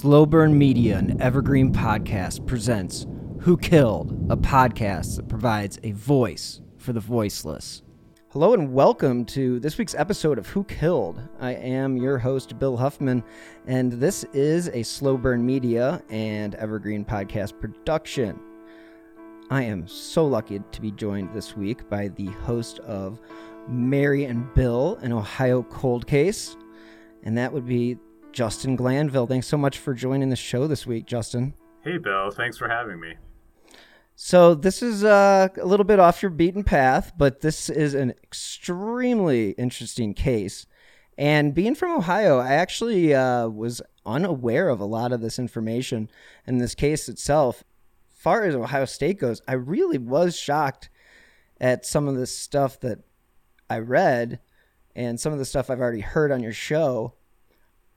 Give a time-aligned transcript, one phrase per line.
[0.00, 3.06] Slow Burn Media and Evergreen Podcast presents
[3.40, 7.82] Who Killed, a podcast that provides a voice for the voiceless.
[8.30, 11.20] Hello and welcome to this week's episode of Who Killed.
[11.38, 13.22] I am your host, Bill Huffman,
[13.66, 18.40] and this is a Slow Burn Media and Evergreen Podcast production.
[19.50, 23.20] I am so lucky to be joined this week by the host of
[23.68, 26.56] Mary and Bill, an Ohio cold case,
[27.22, 27.98] and that would be
[28.32, 29.26] Justin Glanville.
[29.26, 31.54] Thanks so much for joining the show this week, Justin.
[31.82, 32.30] Hey, Bill.
[32.30, 33.14] Thanks for having me.
[34.14, 38.10] So, this is uh, a little bit off your beaten path, but this is an
[38.22, 40.66] extremely interesting case.
[41.16, 46.10] And being from Ohio, I actually uh, was unaware of a lot of this information
[46.46, 47.64] in this case itself.
[48.08, 50.90] Far as Ohio State goes, I really was shocked
[51.60, 52.98] at some of the stuff that
[53.68, 54.40] I read
[54.94, 57.14] and some of the stuff I've already heard on your show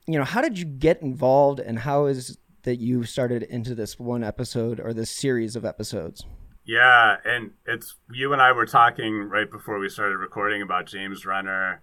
[0.05, 3.99] you know, how did you get involved and how is that you started into this
[3.99, 6.25] one episode or this series of episodes?
[6.65, 11.25] Yeah, and it's you and I were talking right before we started recording about James
[11.25, 11.81] Renner,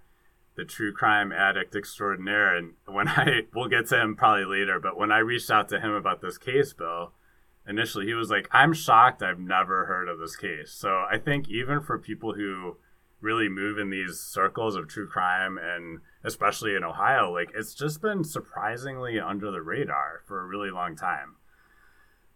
[0.56, 2.56] the true crime addict extraordinaire.
[2.56, 5.80] And when I, we'll get to him probably later, but when I reached out to
[5.80, 7.12] him about this case, Bill,
[7.68, 10.72] initially he was like, I'm shocked I've never heard of this case.
[10.72, 12.78] So I think even for people who
[13.20, 18.00] really move in these circles of true crime and especially in Ohio, like it's just
[18.00, 21.36] been surprisingly under the radar for a really long time.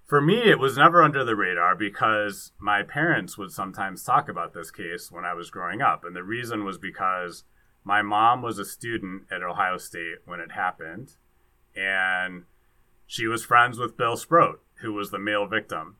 [0.05, 4.52] For me, it was never under the radar because my parents would sometimes talk about
[4.52, 6.05] this case when I was growing up.
[6.05, 7.44] And the reason was because
[7.84, 11.12] my mom was a student at Ohio State when it happened.
[11.74, 12.44] And
[13.06, 15.96] she was friends with Bill Sproat, who was the male victim.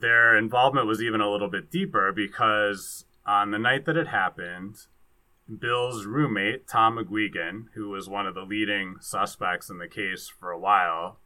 [0.00, 4.86] Their involvement was even a little bit deeper because on the night that it happened,
[5.60, 10.50] Bill's roommate, Tom McGuigan, who was one of the leading suspects in the case for
[10.50, 11.18] a while,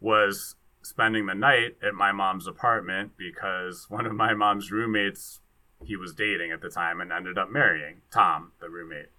[0.00, 5.40] was spending the night at my mom's apartment because one of my mom's roommates
[5.84, 9.10] he was dating at the time and ended up marrying Tom, the roommate.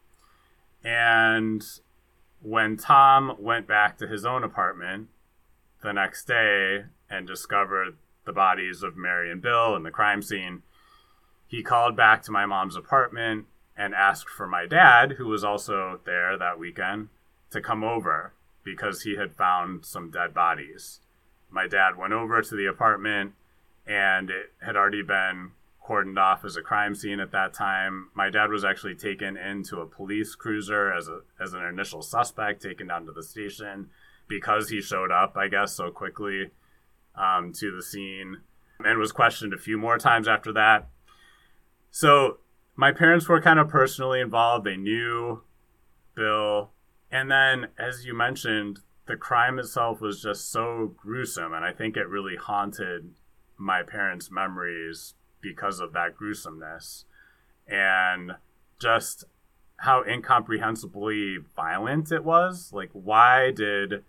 [0.83, 1.63] And
[2.41, 5.09] when Tom went back to his own apartment
[5.83, 10.63] the next day and discovered the bodies of Mary and Bill and the crime scene,
[11.53, 13.45] he called back to my mom's apartment
[13.77, 17.09] and asked for my dad, who was also there that weekend,
[17.51, 18.33] to come over
[18.63, 21.01] because he had found some dead bodies.
[21.51, 23.33] My dad went over to the apartment
[23.85, 25.51] and it had already been
[25.87, 28.09] cordoned off as a crime scene at that time.
[28.15, 32.63] My dad was actually taken into a police cruiser as a as an initial suspect,
[32.63, 33.91] taken down to the station
[34.27, 36.49] because he showed up, I guess, so quickly
[37.15, 38.37] um, to the scene
[38.83, 40.87] and was questioned a few more times after that.
[41.95, 42.39] So
[42.75, 44.65] my parents were kind of personally involved.
[44.65, 45.43] They knew
[46.15, 46.71] Bill.
[47.11, 51.53] And then, as you mentioned, the crime itself was just so gruesome.
[51.53, 53.11] And I think it really haunted
[53.57, 57.05] my parents' memories because of that gruesomeness
[57.67, 58.37] and
[58.79, 59.25] just
[59.77, 62.71] how incomprehensibly violent it was.
[62.73, 64.03] Like, why did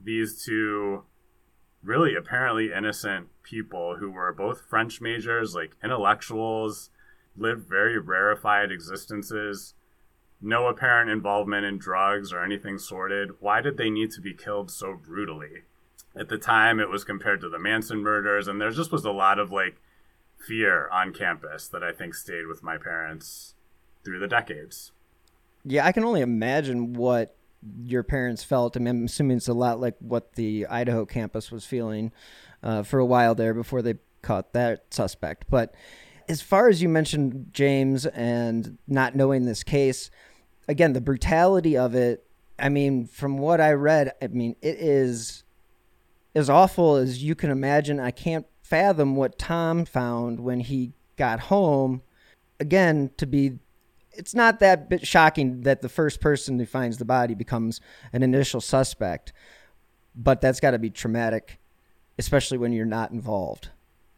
[0.00, 1.02] these two
[1.82, 6.90] really apparently innocent people who were both French majors, like intellectuals,
[7.36, 9.74] lived very rarefied existences,
[10.40, 13.30] no apparent involvement in drugs or anything sordid.
[13.40, 15.62] Why did they need to be killed so brutally?
[16.14, 19.12] At the time, it was compared to the Manson murders, and there just was a
[19.12, 19.76] lot of like
[20.46, 23.54] fear on campus that I think stayed with my parents
[24.04, 24.92] through the decades.
[25.64, 27.36] Yeah, I can only imagine what
[27.84, 28.76] your parents felt.
[28.76, 32.12] I mean, I'm assuming it's a lot like what the Idaho campus was feeling
[32.62, 35.46] uh, for a while there before they caught that suspect.
[35.48, 35.74] But
[36.28, 40.10] as far as you mentioned, James, and not knowing this case,
[40.68, 42.26] again, the brutality of it.
[42.58, 45.42] I mean, from what I read, I mean, it is
[46.34, 47.98] as awful as you can imagine.
[47.98, 52.02] I can't fathom what Tom found when he got home.
[52.60, 53.58] Again, to be,
[54.14, 57.80] it's not that bit shocking that the first person who finds the body becomes
[58.12, 59.32] an initial suspect,
[60.14, 61.58] but that's got to be traumatic,
[62.18, 63.70] especially when you're not involved.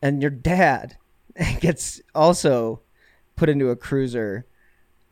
[0.02, 0.96] And your dad,
[1.60, 2.82] gets also
[3.36, 4.46] put into a cruiser,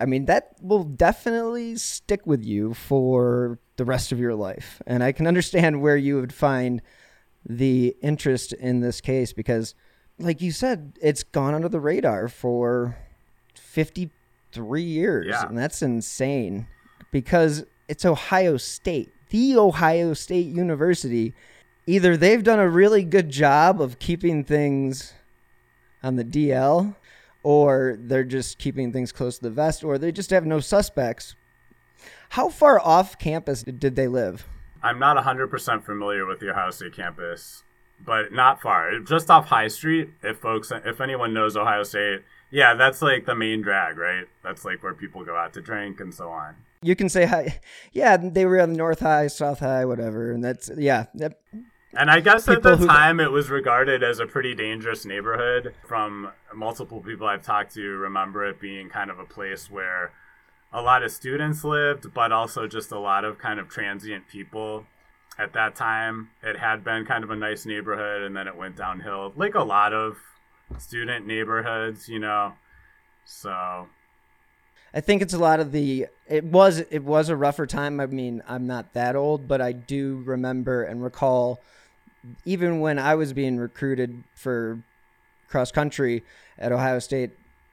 [0.00, 4.82] I mean, that will definitely stick with you for the rest of your life.
[4.86, 6.82] And I can understand where you would find
[7.44, 9.74] the interest in this case because,
[10.18, 12.96] like you said, it's gone under the radar for
[14.52, 15.26] 53 years.
[15.28, 15.46] Yeah.
[15.46, 16.66] And that's insane
[17.10, 21.34] because it's Ohio State, the Ohio State University.
[21.86, 25.14] Either they've done a really good job of keeping things
[26.02, 26.94] on the DL,
[27.42, 31.34] or they're just keeping things close to the vest, or they just have no suspects.
[32.30, 34.46] How far off campus did they live?
[34.82, 37.62] I'm not 100% familiar with the Ohio State campus,
[38.04, 38.98] but not far.
[39.00, 43.34] Just off High Street, if folks, if anyone knows Ohio State, yeah, that's like the
[43.34, 44.26] main drag, right?
[44.42, 46.56] That's like where people go out to drink and so on.
[46.82, 47.60] You can say hi.
[47.92, 51.06] Yeah, they were on the North High, South High, whatever, and that's yeah.
[51.14, 51.38] That,
[51.94, 52.86] and I guess at the who...
[52.86, 55.74] time it was regarded as a pretty dangerous neighborhood.
[55.86, 60.12] From multiple people I've talked to, remember it being kind of a place where
[60.72, 64.86] a lot of students lived, but also just a lot of kind of transient people.
[65.38, 68.76] At that time, it had been kind of a nice neighborhood, and then it went
[68.76, 70.18] downhill, like a lot of
[70.78, 72.52] student neighborhoods, you know.
[73.24, 73.88] So
[74.94, 78.00] I think it's a lot of the it was it was a rougher time.
[78.00, 81.60] I mean, I'm not that old, but I do remember and recall
[82.44, 84.84] even when I was being recruited for
[85.48, 86.22] cross country
[86.58, 87.30] at Ohio State,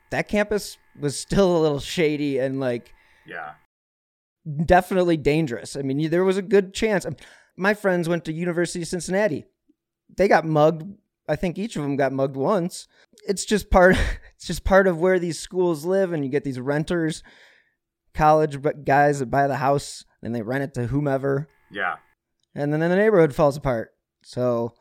[0.09, 2.93] that campus was still a little shady and like
[3.25, 3.53] yeah.
[4.65, 5.75] Definitely dangerous.
[5.75, 7.05] I mean, there was a good chance.
[7.59, 9.43] My friends went to University of Cincinnati.
[10.15, 10.97] They got mugged.
[11.27, 12.87] I think each of them got mugged once.
[13.27, 13.97] It's just part
[14.35, 17.21] it's just part of where these schools live and you get these renters,
[18.13, 21.49] college guys that buy the house and they rent it to whomever.
[21.69, 21.97] Yeah.
[22.55, 23.91] And then the neighborhood falls apart.
[24.23, 24.73] So,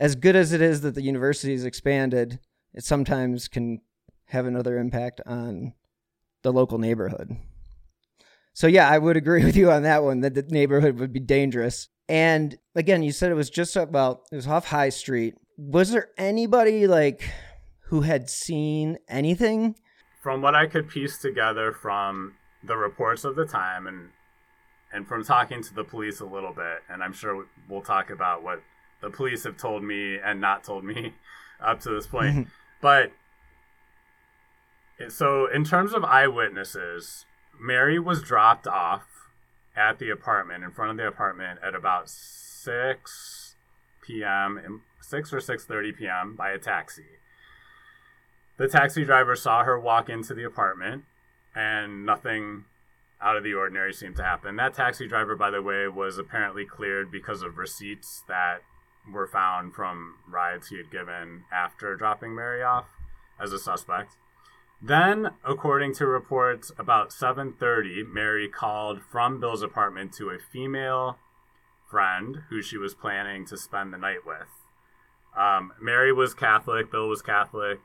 [0.00, 2.40] as good as it is that the university is expanded,
[2.74, 3.80] it sometimes can
[4.26, 5.72] have another impact on
[6.42, 7.36] the local neighborhood.
[8.56, 11.20] So, yeah, I would agree with you on that one that the neighborhood would be
[11.20, 11.88] dangerous.
[12.08, 15.34] And again, you said it was just about, it was off High Street.
[15.58, 17.30] Was there anybody like
[17.88, 19.76] who had seen anything?
[20.22, 24.08] From what I could piece together from the reports of the time and
[24.92, 28.42] and from talking to the police a little bit, and I'm sure we'll talk about
[28.42, 28.62] what
[29.02, 31.12] the police have told me and not told me
[31.60, 32.48] up to this point.
[32.80, 33.10] but
[35.08, 37.26] so, in terms of eyewitnesses,
[37.60, 39.04] Mary was dropped off
[39.76, 43.56] at the apartment in front of the apartment at about 6
[44.02, 44.82] p.m.
[45.00, 46.34] 6 or 6:30 p.m.
[46.36, 47.04] by a taxi.
[48.56, 51.04] The taxi driver saw her walk into the apartment
[51.54, 52.64] and nothing
[53.20, 54.56] out of the ordinary seemed to happen.
[54.56, 58.62] That taxi driver, by the way, was apparently cleared because of receipts that
[59.10, 62.86] were found from rides he had given after dropping Mary off
[63.40, 64.16] as a suspect.
[64.82, 71.18] Then, according to reports, about 7:30, Mary called from Bill's apartment to a female
[71.90, 74.48] friend who she was planning to spend the night with.
[75.36, 77.78] Um, Mary was Catholic, Bill was Catholic,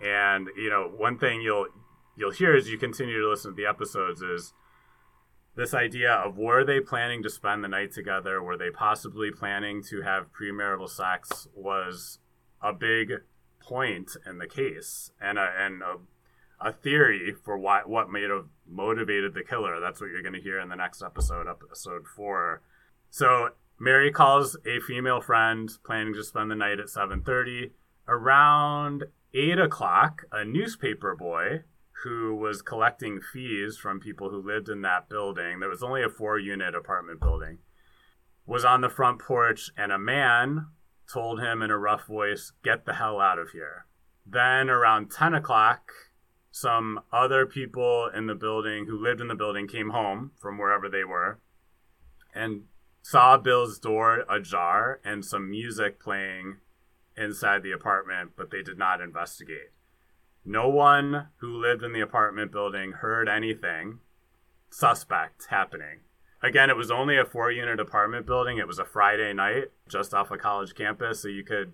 [0.00, 1.68] and you know one thing you'll
[2.16, 4.52] you'll hear as you continue to listen to the episodes is
[5.56, 8.42] this idea of were they planning to spend the night together?
[8.42, 11.46] Were they possibly planning to have premarital sex?
[11.54, 12.18] Was
[12.60, 13.12] a big
[13.60, 15.96] point in the case and a, and a,
[16.64, 19.78] a theory for why what may have motivated the killer.
[19.80, 22.62] That's what you're going to hear in the next episode, episode four.
[23.10, 27.72] So Mary calls a female friend planning to spend the night at 7:30.
[28.08, 31.64] Around eight o'clock, a newspaper boy
[32.02, 35.60] who was collecting fees from people who lived in that building.
[35.60, 37.58] There was only a four unit apartment building.
[38.46, 40.66] Was on the front porch, and a man
[41.10, 43.86] told him in a rough voice, Get the hell out of here.
[44.26, 45.92] Then around 10 o'clock,
[46.56, 50.88] some other people in the building who lived in the building came home from wherever
[50.88, 51.40] they were
[52.32, 52.62] and
[53.02, 56.58] saw Bill's door ajar and some music playing
[57.16, 59.72] inside the apartment, but they did not investigate.
[60.44, 63.98] No one who lived in the apartment building heard anything
[64.70, 66.02] suspect happening.
[66.40, 68.58] Again, it was only a four unit apartment building.
[68.58, 71.72] It was a Friday night just off a college campus, so you could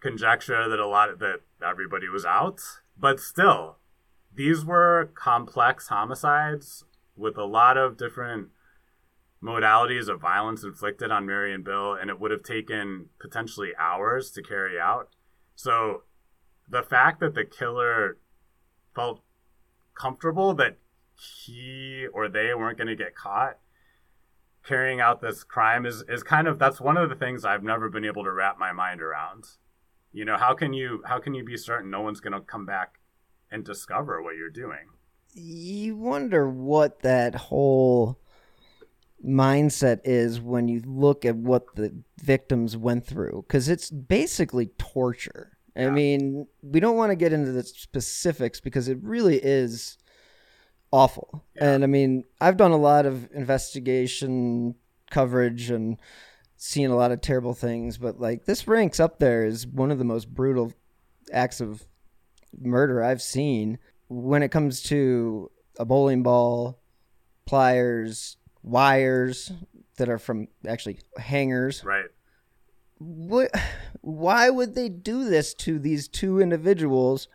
[0.00, 2.60] conjecture that a lot of that everybody was out.
[2.98, 3.78] But still,
[4.34, 6.84] these were complex homicides
[7.16, 8.48] with a lot of different
[9.42, 14.30] modalities of violence inflicted on Mary and Bill, and it would have taken potentially hours
[14.32, 15.10] to carry out.
[15.54, 16.02] So
[16.68, 18.18] the fact that the killer
[18.94, 19.22] felt
[19.94, 20.78] comfortable that
[21.14, 23.58] he or they weren't going to get caught
[24.64, 27.88] carrying out this crime is is kind of that's one of the things I've never
[27.88, 29.44] been able to wrap my mind around.
[30.12, 32.66] You know, how can you how can you be certain no one's going to come
[32.66, 32.98] back
[33.54, 34.88] and discover what you're doing?
[35.32, 38.18] You wonder what that whole
[39.24, 45.56] mindset is when you look at what the victims went through cuz it's basically torture.
[45.76, 49.98] I mean, we don't want to get into the specifics because it really is
[50.92, 51.44] awful.
[51.56, 51.72] Yeah.
[51.72, 54.76] And I mean, I've done a lot of investigation
[55.10, 55.96] coverage and
[56.56, 59.98] seen a lot of terrible things, but like this ranks up there as one of
[59.98, 60.72] the most brutal
[61.32, 61.86] acts of
[62.60, 66.80] murder I've seen when it comes to a bowling ball,
[67.46, 69.52] pliers, wires,
[69.96, 71.84] that are from actually hangers.
[71.84, 72.06] Right.
[72.98, 73.50] What?
[74.00, 77.28] Why would they do this to these two individuals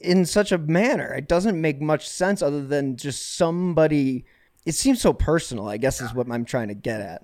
[0.00, 1.12] in such a manner?
[1.14, 4.24] It doesn't make much sense other than just somebody.
[4.64, 5.68] It seems so personal.
[5.68, 7.22] I guess is what I'm trying to get at.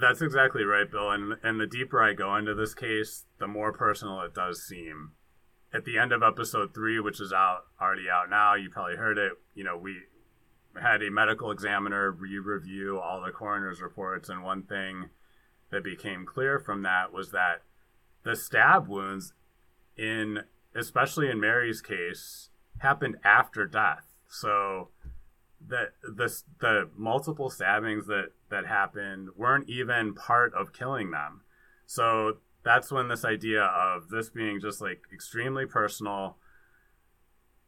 [0.00, 1.10] That's exactly right, Bill.
[1.10, 5.12] And and the deeper I go into this case, the more personal it does seem.
[5.74, 9.18] At the end of episode three, which is out already out now, you probably heard
[9.18, 9.32] it.
[9.56, 10.02] You know, we
[10.80, 15.10] had a medical examiner re-review all the coroner's reports, and one thing
[15.70, 17.62] that became clear from that was that
[18.22, 19.32] the stab wounds,
[19.96, 20.44] in
[20.76, 24.14] especially in Mary's case, happened after death.
[24.28, 24.90] So
[25.66, 31.40] the the the multiple stabbings that that happened weren't even part of killing them.
[31.86, 36.38] So that's when this idea of this being just like extremely personal,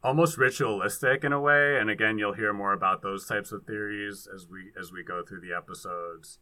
[0.03, 4.27] almost ritualistic in a way, and again you'll hear more about those types of theories
[4.33, 6.39] as we as we go through the episodes.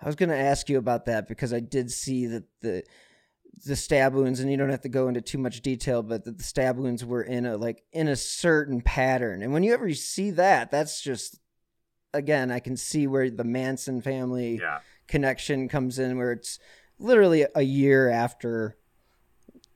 [0.00, 2.82] I was going to ask you about that because I did see that the
[3.64, 6.36] the stab wounds, and you don't have to go into too much detail, but that
[6.36, 9.42] the stab wounds were in a like in a certain pattern.
[9.42, 11.38] And when you ever see that, that's just
[12.12, 14.80] again, I can see where the Manson family Yeah.
[15.08, 16.58] connection comes in, where it's
[16.98, 18.76] literally a year after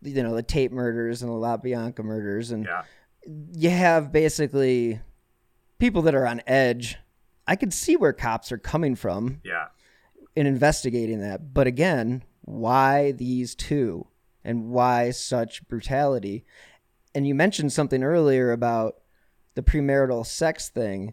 [0.03, 2.83] you know the Tate murders and the La Bianca murders, and Yeah.
[3.27, 5.01] you have basically
[5.79, 6.97] people that are on edge.
[7.47, 9.69] I could see where cops are coming from Yeah.
[10.37, 11.53] in investigating that.
[11.53, 14.07] But again, why these two
[14.45, 16.45] and why such brutality?
[17.15, 19.01] And you mentioned something earlier about
[19.55, 21.13] the premarital sex thing.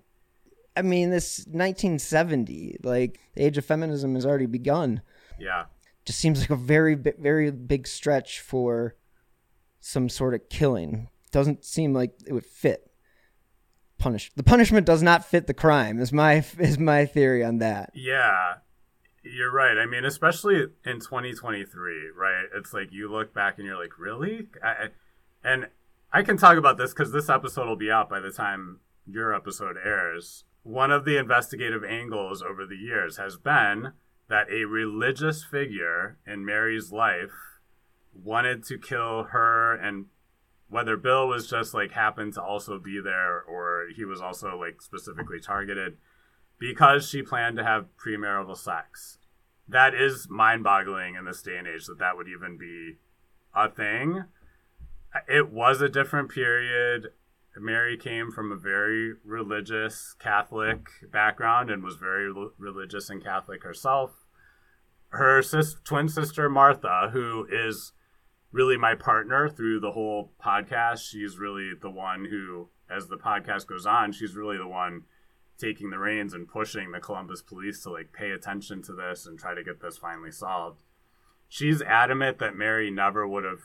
[0.78, 5.02] I mean, this 1970, like the age of feminism has already begun.
[5.40, 5.66] Yeah.
[6.08, 8.96] Just seems like a very, very big stretch for
[9.82, 11.10] some sort of killing.
[11.32, 12.90] Doesn't seem like it would fit.
[13.98, 16.00] Punish the punishment does not fit the crime.
[16.00, 17.92] Is my is my theory on that.
[17.94, 18.56] Yeah,
[19.22, 19.78] you're right.
[19.78, 22.46] I mean, especially in 2023, right?
[22.56, 24.48] It's like you look back and you're like, really?
[24.64, 24.92] I,
[25.44, 25.68] and
[26.14, 29.36] I can talk about this because this episode will be out by the time your
[29.36, 30.46] episode airs.
[30.64, 33.92] One of the investigative angles over the years has been
[34.30, 37.60] that a religious figure in Mary's life
[38.14, 40.06] wanted to kill her and
[40.70, 44.82] whether Bill was just like happened to also be there or he was also like
[44.82, 45.98] specifically targeted
[46.60, 49.18] because she planned to have premarital sex.
[49.68, 52.98] That is mind boggling in this day and age that that would even be
[53.56, 54.26] a thing.
[55.28, 57.08] It was a different period.
[57.62, 63.64] Mary came from a very religious Catholic background and was very l- religious and Catholic
[63.64, 64.26] herself.
[65.10, 67.94] Her sis- twin sister, Martha, who is
[68.52, 73.68] really my partner through the whole podcast, she's really the one who, as the podcast
[73.68, 75.04] goes on, she's really the one
[75.58, 79.40] taking the reins and pushing the Columbus police to like pay attention to this and
[79.40, 80.84] try to get this finally solved.
[81.50, 83.62] She's adamant that Mary never would have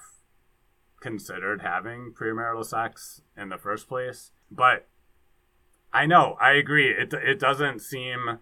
[1.03, 4.87] considered having premarital sex in the first place, but
[5.93, 6.89] I know, I agree.
[6.89, 8.39] It it doesn't seem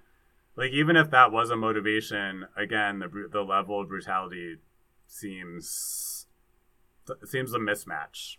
[0.56, 4.56] like even if that was a motivation, again, the the level of brutality
[5.06, 6.26] seems
[7.24, 8.36] seems a mismatch.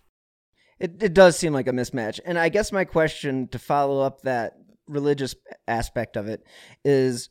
[0.80, 2.20] It it does seem like a mismatch.
[2.26, 4.54] And I guess my question to follow up that
[4.88, 5.36] religious
[5.68, 6.44] aspect of it
[6.86, 7.30] is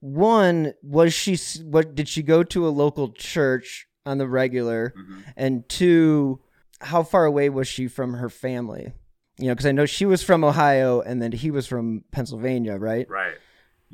[0.00, 5.24] one was she what did she go to a local church on the regular Mhm.
[5.36, 6.40] and two
[6.80, 8.92] how far away was she from her family
[9.38, 12.76] you know because i know she was from ohio and then he was from pennsylvania
[12.76, 13.36] right Right.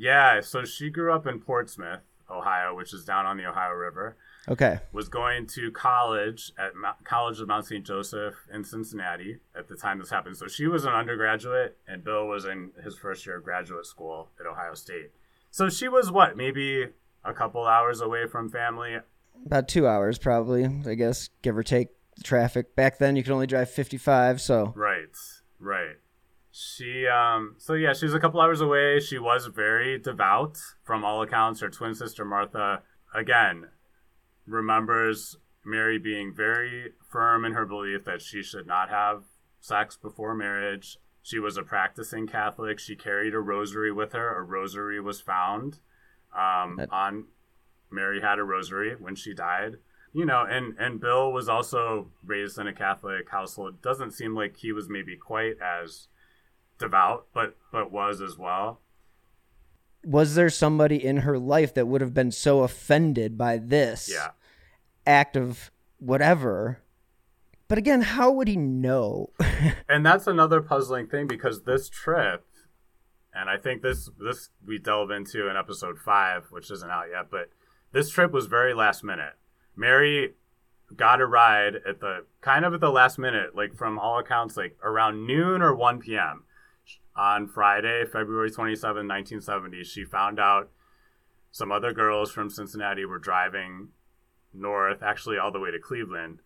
[0.01, 0.39] Yeah.
[0.39, 1.99] So she grew up in Portsmouth,
[2.31, 4.15] Ohio, which is down on the Ohio River.
[4.47, 7.85] okay Was going to college at Mo- College of Mount St.
[7.85, 10.37] Joseph in Cincinnati at the time this happened.
[10.37, 14.29] So she was an undergraduate, and Bill was in his first year of graduate school
[14.39, 15.11] at Ohio State.
[15.51, 16.87] So she was what, maybe
[17.25, 18.99] a couple hours away from family.
[19.45, 21.87] About two hours probably i guess give or take
[22.23, 25.05] traffic back then you could only drive 55 so Right,
[25.59, 25.95] right.
[26.51, 28.99] She, um, so yeah, she was a couple hours away.
[28.99, 31.61] She was very devout from all accounts.
[31.61, 32.81] Her twin sister Martha,
[33.15, 33.67] again,
[34.45, 39.23] remembers Mary being very firm in her belief that she should not have
[39.61, 40.97] sex before marriage.
[41.21, 42.79] She was a practicing Catholic.
[42.79, 44.37] She carried a rosary with her.
[44.37, 45.79] A rosary was found
[46.37, 47.25] um, That- on.
[47.91, 49.77] Mary had a rosary when she died.
[50.11, 53.81] You know and and bill was also raised in a catholic household.
[53.81, 56.07] Doesn't seem like he was maybe quite as
[56.79, 58.79] devout but but was as well.
[60.03, 64.29] Was there somebody in her life that would have been so offended by this yeah.
[65.05, 65.69] act of
[65.99, 66.79] whatever?
[67.67, 69.31] But again how would he know?
[69.89, 72.45] And that's another puzzling thing because this trip
[73.33, 77.27] and I think this this we delve into in episode five, which isn't out yet,
[77.29, 77.49] but
[77.91, 79.33] this trip was very last minute.
[79.75, 80.33] Mary
[80.95, 84.57] got a ride at the kind of at the last minute, like from all accounts,
[84.57, 86.43] like around noon or 1 p.m.
[87.15, 89.83] on Friday, February 27, 1970.
[89.83, 90.69] She found out
[91.51, 93.89] some other girls from Cincinnati were driving
[94.53, 96.39] north, actually all the way to Cleveland,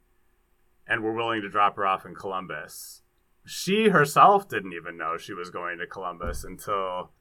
[0.88, 3.01] and were willing to drop her off in Columbus.
[3.45, 7.12] She herself didn't even know she was going to Columbus until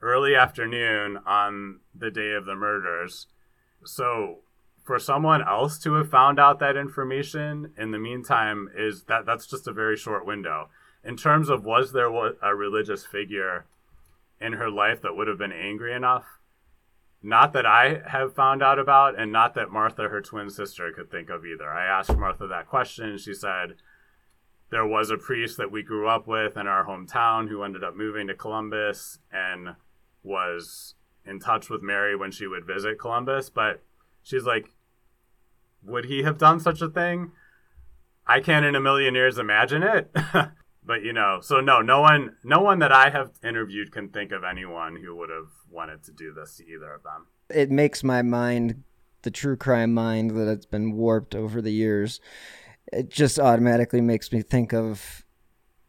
[0.00, 3.26] early afternoon on the day of the murders.
[3.84, 4.38] So
[4.84, 9.46] for someone else to have found out that information in the meantime is that that's
[9.46, 10.68] just a very short window.
[11.04, 12.08] In terms of was there
[12.42, 13.66] a religious figure
[14.40, 16.38] in her life that would have been angry enough
[17.22, 21.10] not that I have found out about, and not that Martha, her twin sister, could
[21.10, 21.68] think of either.
[21.68, 23.74] I asked Martha that question, she said
[24.70, 27.96] there was a priest that we grew up with in our hometown who ended up
[27.96, 29.74] moving to Columbus and
[30.22, 30.94] was
[31.28, 33.50] in touch with Mary when she would visit Columbus.
[33.50, 33.82] But
[34.22, 34.72] she's like,
[35.82, 37.32] would he have done such a thing?
[38.26, 40.14] I can't in a million years imagine it.
[40.84, 44.32] but you know, so no, no one, no one that I have interviewed can think
[44.32, 47.26] of anyone who would have wanted to do this to either of them.
[47.50, 48.82] It makes my mind,
[49.22, 52.20] the true crime mind that it's been warped over the years,
[52.92, 55.24] it just automatically makes me think of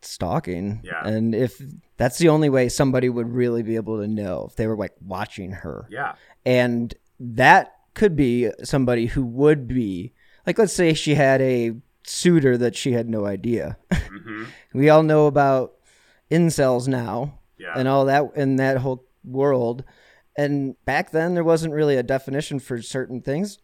[0.01, 0.81] stalking.
[0.83, 1.05] Yeah.
[1.05, 1.61] And if
[1.99, 4.93] that's the only way somebody would really be able to know if they were like
[5.05, 5.85] watching her.
[5.91, 6.15] Yeah.
[6.45, 10.13] And that could be somebody who would be
[10.47, 13.77] like let's say she had a suitor that she had no idea.
[13.91, 14.45] Mm-hmm.
[14.73, 15.73] we all know about
[16.31, 17.73] incels now yeah.
[17.75, 19.83] and all that in that whole world.
[20.37, 23.59] And back then, there wasn't really a definition for certain things.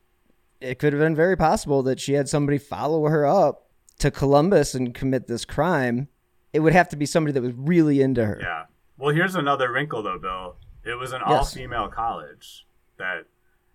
[0.59, 4.75] It could have been very possible that she had somebody follow her up to Columbus
[4.75, 6.09] and commit this crime.
[6.55, 8.39] It would have to be somebody that was really into her.
[8.41, 8.63] Yeah.
[8.97, 10.55] Well, here's another wrinkle, though, Bill.
[10.85, 11.37] It was an yes.
[11.37, 12.65] all-female college
[12.97, 13.25] that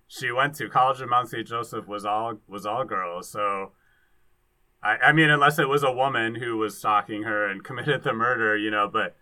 [0.08, 0.68] she went to.
[0.68, 1.46] College of Mount St.
[1.46, 3.28] Joseph was all was all girls.
[3.28, 3.72] So
[4.82, 8.12] I, I mean, unless it was a woman who was stalking her and committed the
[8.12, 9.16] murder, you know, but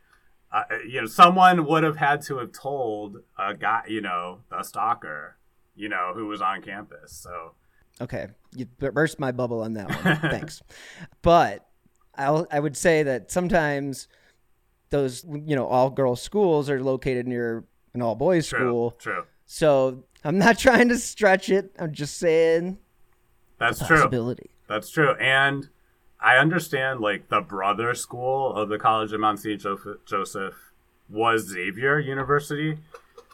[0.51, 4.63] uh, you know, someone would have had to have told a guy, you know, the
[4.63, 5.37] stalker,
[5.77, 7.13] you know, who was on campus.
[7.13, 7.53] So,
[8.01, 10.17] okay, you burst my bubble on that one.
[10.31, 10.63] Thanks,
[11.21, 11.68] but
[12.19, 14.09] I I would say that sometimes
[14.91, 18.93] those you know all girls schools are located near an all boys school.
[18.99, 19.25] True.
[19.47, 21.75] So I'm not trying to stretch it.
[21.79, 22.79] I'm just saying
[23.59, 23.97] that's true.
[24.69, 25.15] That's true.
[25.15, 25.69] And
[26.21, 29.61] I understand like the brother school of the College of Mount St.
[30.07, 30.55] Joseph
[31.09, 32.79] was Xavier University,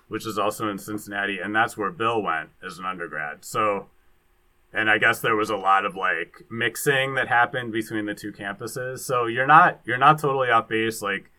[0.09, 3.44] which is also in Cincinnati, and that's where Bill went as an undergrad.
[3.44, 3.87] So,
[4.74, 8.32] and I guess there was a lot of like mixing that happened between the two
[8.32, 9.00] campuses.
[9.00, 11.00] So you're not you're not totally off base.
[11.00, 11.30] Like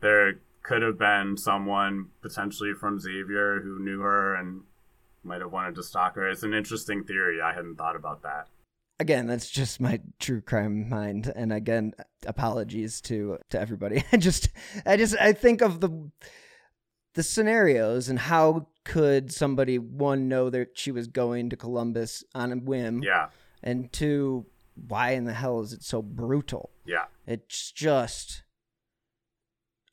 [0.00, 4.62] there could have been someone potentially from Xavier who knew her and
[5.22, 6.28] might have wanted to stalk her.
[6.28, 7.40] It's an interesting theory.
[7.40, 8.48] I hadn't thought about that.
[8.98, 11.92] Again, that's just my true crime mind, and again,
[12.26, 14.04] apologies to to everybody.
[14.12, 14.50] I just,
[14.86, 16.10] I just, I think of the
[17.14, 22.52] the scenarios and how could somebody one know that she was going to Columbus on
[22.52, 23.28] a whim, yeah,
[23.62, 26.70] and two, why in the hell is it so brutal?
[26.84, 28.42] Yeah, it's just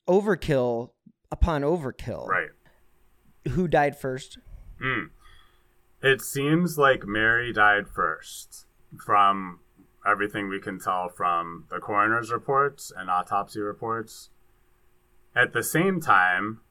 [0.08, 0.92] overkill
[1.32, 2.28] upon overkill.
[2.28, 2.50] Right.
[3.50, 4.38] Who died first?
[4.82, 5.06] Hmm.
[6.02, 8.66] It seems like Mary died first
[9.06, 9.60] from
[10.06, 14.30] everything we can tell from the coroner's reports and autopsy reports.
[15.36, 16.62] At the same time,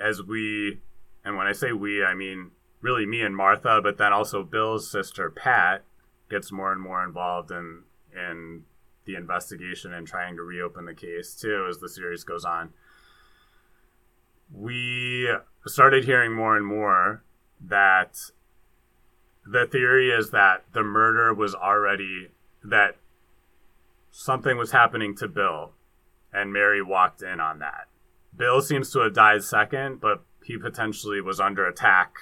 [0.00, 0.80] as we,
[1.24, 4.90] and when I say we, I mean really me and Martha, but then also Bill's
[4.90, 5.84] sister Pat
[6.28, 7.82] gets more and more involved in
[8.14, 8.64] in
[9.04, 12.72] the investigation and trying to reopen the case too as the series goes on.
[14.52, 15.28] We
[15.66, 17.24] started hearing more and more
[17.60, 18.16] that
[19.46, 22.28] the theory is that the murder was already
[22.62, 22.96] that
[24.10, 25.72] something was happening to Bill
[26.32, 27.88] and Mary walked in on that.
[28.36, 32.14] Bill seems to have died second, but he potentially was under attack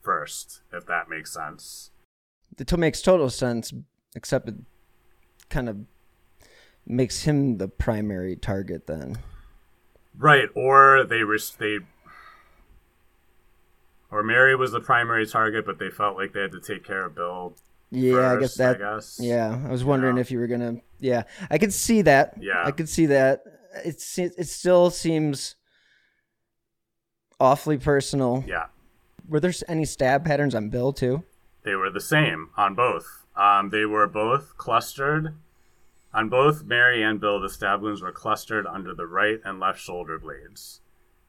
[0.00, 1.90] first, if that makes sense.
[2.58, 3.72] It makes total sense,
[4.16, 4.56] except it
[5.48, 5.78] kind of
[6.86, 9.18] makes him the primary target then.
[10.16, 11.22] Right, or they
[11.58, 11.78] they
[14.10, 17.04] or Mary was the primary target, but they felt like they had to take care
[17.04, 17.54] of Bill.
[17.90, 18.76] Yeah, first, I guess that.
[18.76, 19.18] I guess.
[19.20, 20.20] Yeah, I was wondering yeah.
[20.22, 20.76] if you were gonna.
[20.98, 22.34] Yeah, I could see that.
[22.40, 23.42] Yeah, I could see that.
[23.84, 25.56] It's it still seems
[27.40, 28.44] awfully personal.
[28.46, 28.66] Yeah.
[29.28, 31.22] Were there any stab patterns on Bill too?
[31.62, 33.26] They were the same on both.
[33.36, 35.34] Um, they were both clustered.
[36.14, 39.80] On both Mary and Bill, the stab wounds were clustered under the right and left
[39.80, 40.80] shoulder blades.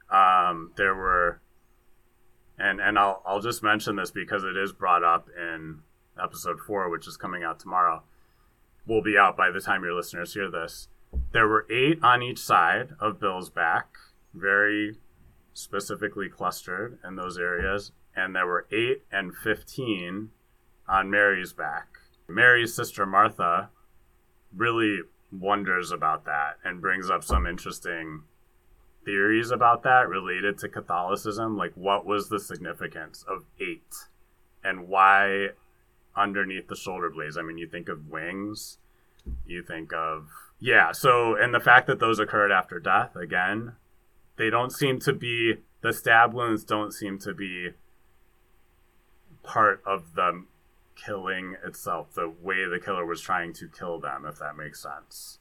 [0.09, 1.41] Um, there were,
[2.57, 5.79] and and I'll I'll just mention this because it is brought up in
[6.21, 8.01] episode four, which is coming out tomorrow.
[8.87, 10.87] Will be out by the time your listeners hear this.
[11.33, 13.97] There were eight on each side of Bill's back,
[14.33, 14.97] very
[15.59, 20.29] specifically clustered in those areas, and there were eight and fifteen
[20.87, 21.87] on Mary's back.
[22.27, 23.69] Mary's sister Martha
[24.55, 24.99] really
[25.31, 28.23] wonders about that and brings up some interesting
[29.03, 31.57] theories about that related to Catholicism.
[31.57, 33.93] Like, what was the significance of eight
[34.63, 35.49] and why
[36.15, 37.37] underneath the shoulder blades?
[37.37, 38.77] I mean, you think of wings,
[39.45, 43.73] you think of, yeah, so, and the fact that those occurred after death, again,
[44.39, 47.71] they don't seem to be, the stab wounds don't seem to be
[49.43, 50.45] part of the
[50.95, 55.39] killing itself, the way the killer was trying to kill them, if that makes sense.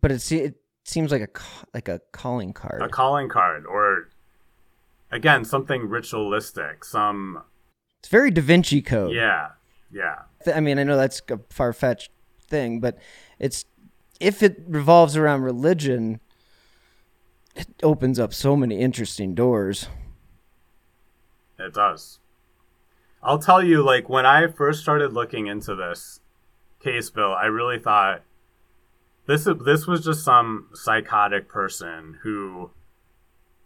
[0.00, 1.40] But it, it seems like a
[1.72, 2.82] like a calling card.
[2.82, 4.08] A calling card, or
[5.10, 6.84] again something ritualistic.
[6.84, 7.42] Some.
[8.00, 9.14] It's very Da Vinci Code.
[9.14, 9.50] Yeah,
[9.92, 10.22] yeah.
[10.52, 12.10] I mean, I know that's a far fetched
[12.48, 12.98] thing, but
[13.38, 13.64] it's
[14.20, 16.20] if it revolves around religion,
[17.54, 19.88] it opens up so many interesting doors.
[21.58, 22.18] It does.
[23.22, 26.20] I'll tell you, like when I first started looking into this
[26.82, 28.22] case, Bill, I really thought
[29.26, 32.70] this this was just some psychotic person who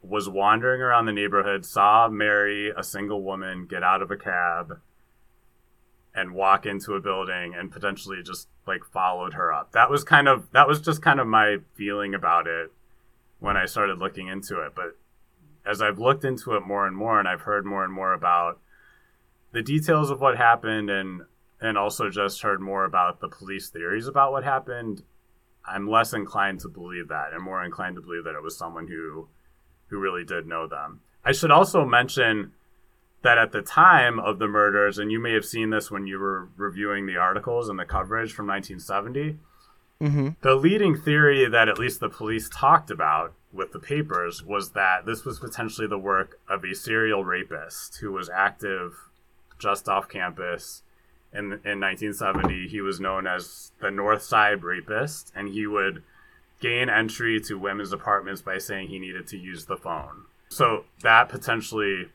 [0.03, 4.81] was wandering around the neighborhood, saw Mary, a single woman, get out of a cab
[6.15, 9.73] and walk into a building and potentially just like followed her up.
[9.73, 12.73] That was kind of that was just kind of my feeling about it
[13.45, 14.73] when I started looking into it.
[14.75, 14.97] But
[15.67, 18.59] as I've looked into it more and more and I've heard more and more about
[19.53, 21.23] the details of what happened and
[21.61, 25.03] and also just heard more about the police theories about what happened,
[25.65, 28.89] I'm less inclined to believe that and more inclined to believe that it was someone
[28.89, 29.29] who
[29.89, 31.01] who really did know them.
[31.23, 32.53] I should also mention
[33.21, 36.19] that at the time of the murders, and you may have seen this when you
[36.19, 39.39] were reviewing the articles and the coverage from 1970,
[40.05, 40.29] mm-hmm.
[40.43, 45.07] the leading theory that at least the police talked about with the papers was that
[45.07, 48.95] this was potentially the work of a serial rapist who was active
[49.59, 50.83] just off campus.
[51.33, 56.05] In, in 1970, he was known as the North Side Rapist, and he would
[56.61, 60.25] gain entry to women's apartments by saying he needed to use the phone.
[60.49, 62.09] So that potentially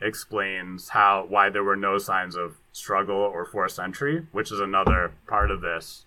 [0.00, 5.12] explains how why there were no signs of struggle or forced entry, which is another
[5.26, 6.04] part of this.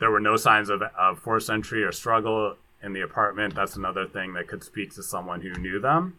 [0.00, 3.54] There were no signs of, of forced entry or struggle in the apartment.
[3.54, 6.18] That's another thing that could speak to someone who knew them.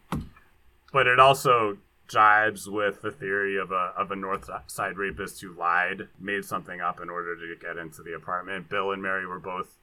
[0.93, 5.53] But it also jibes with the theory of a of a North Side rapist who
[5.53, 8.69] lied, made something up in order to get into the apartment.
[8.69, 9.77] Bill and Mary were both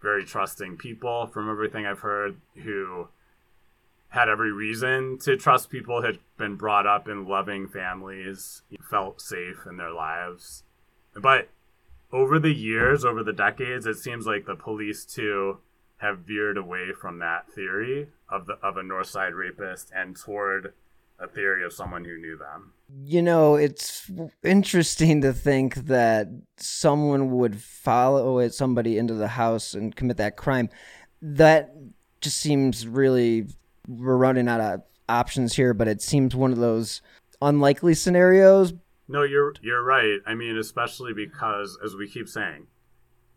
[0.00, 3.08] very trusting people, from everything I've heard, who
[4.08, 9.66] had every reason to trust people, had been brought up in loving families, felt safe
[9.66, 10.62] in their lives.
[11.14, 11.48] But
[12.12, 15.58] over the years, over the decades, it seems like the police too
[15.98, 20.74] have veered away from that theory of the of a North Side rapist and toward
[21.18, 22.72] a theory of someone who knew them.
[23.04, 24.10] You know, it's
[24.42, 30.68] interesting to think that someone would follow somebody into the house and commit that crime.
[31.22, 31.74] That
[32.20, 33.46] just seems really
[33.88, 37.00] we're running out of options here, but it seems one of those
[37.40, 38.72] unlikely scenarios.
[39.06, 40.20] No, you're you're right.
[40.26, 42.68] I mean, especially because as we keep saying,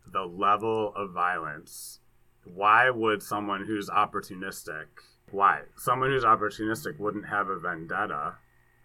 [0.06, 2.00] the level of violence.
[2.44, 4.86] Why would someone who's opportunistic
[5.30, 5.62] why?
[5.76, 8.36] Someone who's opportunistic wouldn't have a vendetta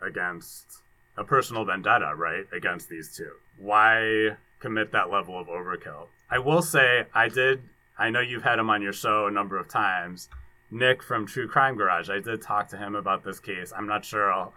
[0.01, 0.81] against
[1.17, 2.45] a personal vendetta, right?
[2.55, 3.31] Against these two.
[3.59, 6.07] Why commit that level of overkill?
[6.29, 7.61] I will say, I did,
[7.97, 10.29] I know you've had him on your show a number of times.
[10.71, 13.71] Nick from True Crime Garage, I did talk to him about this case.
[13.75, 14.53] I'm not sure I'll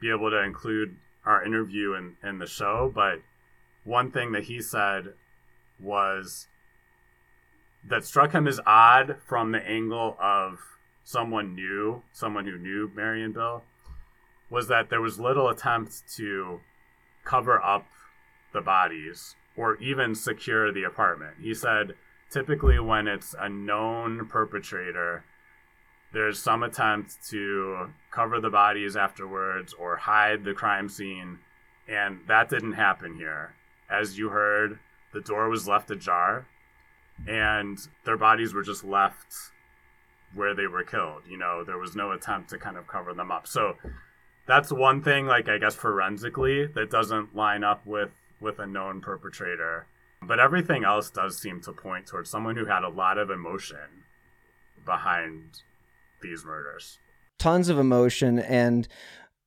[0.00, 0.96] be able to include
[1.28, 3.20] our interview in, in the show, but
[3.84, 5.12] one thing that he said
[5.78, 6.48] was
[7.86, 10.58] that struck him as odd from the angle of
[11.04, 13.62] someone knew, someone who knew Mary and Bill,
[14.50, 16.60] was that there was little attempt to
[17.24, 17.86] cover up
[18.54, 21.34] the bodies or even secure the apartment.
[21.42, 21.94] He said
[22.30, 25.24] typically when it's a known perpetrator,
[26.12, 31.38] there's some attempt to cover the bodies afterwards or hide the crime scene,
[31.86, 33.54] and that didn't happen here.
[33.90, 34.78] As you heard,
[35.12, 36.46] the door was left ajar,
[37.26, 39.34] and their bodies were just left
[40.34, 41.22] where they were killed.
[41.28, 43.46] You know, there was no attempt to kind of cover them up.
[43.46, 43.76] So
[44.46, 49.00] that's one thing, like I guess forensically, that doesn't line up with with a known
[49.00, 49.86] perpetrator.
[50.22, 54.04] But everything else does seem to point towards someone who had a lot of emotion
[54.84, 55.62] behind
[56.20, 56.98] these murders.
[57.38, 58.88] Tons of emotion and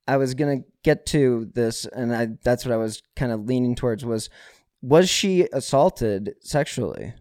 [0.06, 3.74] I was gonna get to this, and I that's what I was kind of leaning
[3.74, 4.30] towards was
[4.80, 7.14] was she assaulted sexually?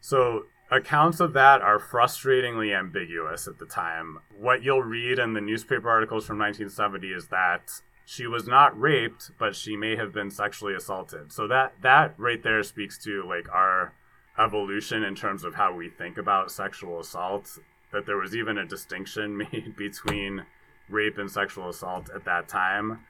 [0.00, 4.18] So accounts of that are frustratingly ambiguous at the time.
[4.38, 7.70] What you'll read in the newspaper articles from 1970 is that
[8.04, 11.32] she was not raped, but she may have been sexually assaulted.
[11.32, 13.94] So that that right there speaks to like our
[14.38, 17.58] evolution in terms of how we think about sexual assault.
[17.94, 20.44] That there was even a distinction made between
[20.88, 23.06] rape and sexual assault at that time,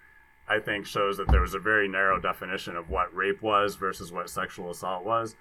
[0.46, 4.12] I think shows that there was a very narrow definition of what rape was versus
[4.12, 5.36] what sexual assault was.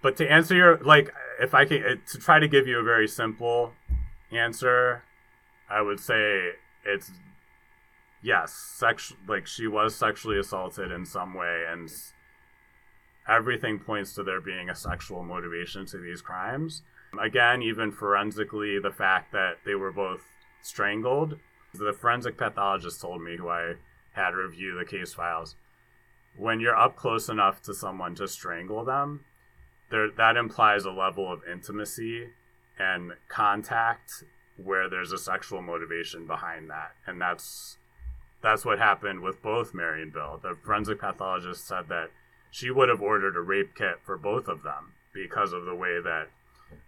[0.00, 3.06] But to answer your like, if I can to try to give you a very
[3.06, 3.74] simple
[4.32, 5.02] answer,
[5.68, 6.52] I would say
[6.86, 7.10] it's
[8.22, 11.92] yes, sex like she was sexually assaulted in some way, and
[13.28, 16.82] everything points to there being a sexual motivation to these crimes.
[17.20, 20.22] Again, even forensically, the fact that they were both
[20.62, 21.38] strangled.
[21.74, 23.74] The forensic pathologist told me, who I
[24.12, 25.54] had review the case files,
[26.36, 29.24] when you're up close enough to someone to strangle them,
[29.90, 32.28] there that implies a level of intimacy
[32.78, 34.24] and contact
[34.56, 37.78] where there's a sexual motivation behind that, and that's
[38.42, 40.38] that's what happened with both Mary and Bill.
[40.40, 42.10] The forensic pathologist said that
[42.50, 46.00] she would have ordered a rape kit for both of them because of the way
[46.00, 46.28] that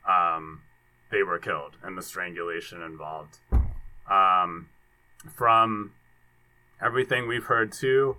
[0.08, 0.62] um,
[1.10, 3.38] they were killed and the strangulation involved.
[4.10, 4.68] Um,
[5.36, 5.92] from
[6.82, 8.16] everything we've heard too,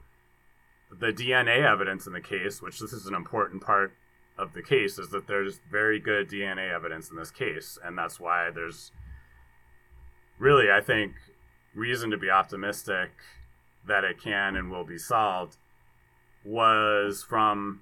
[1.00, 3.94] the DNA evidence in the case, which this is an important part
[4.38, 8.20] of the case, is that there's very good DNA evidence in this case, and that's
[8.20, 8.92] why there's
[10.38, 11.14] really, I think,
[11.74, 13.12] reason to be optimistic
[13.88, 15.58] that it can and will be solved.
[16.44, 17.82] Was from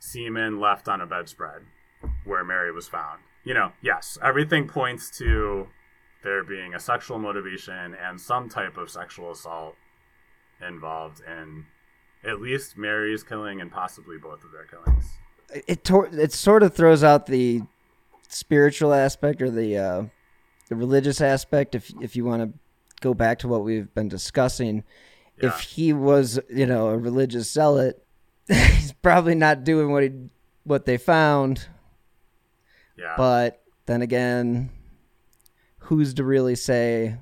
[0.00, 1.62] semen left on a bedspread
[2.24, 5.68] where Mary was found you know, yes, everything points to
[6.22, 9.76] there being a sexual motivation and some type of sexual assault
[10.66, 11.66] involved in
[12.26, 15.04] at least Mary's killing and possibly both of their killings.
[15.68, 17.60] It tor- it sort of throws out the
[18.28, 20.04] spiritual aspect or the uh,
[20.70, 22.58] the religious aspect if if you want to
[23.02, 24.84] go back to what we've been discussing.
[25.40, 25.48] Yeah.
[25.48, 28.02] If he was, you know, a religious zealot,
[28.48, 30.12] he's probably not doing what he
[30.64, 31.68] what they found
[32.96, 33.14] yeah.
[33.16, 34.70] But then again,
[35.78, 37.16] who's to really say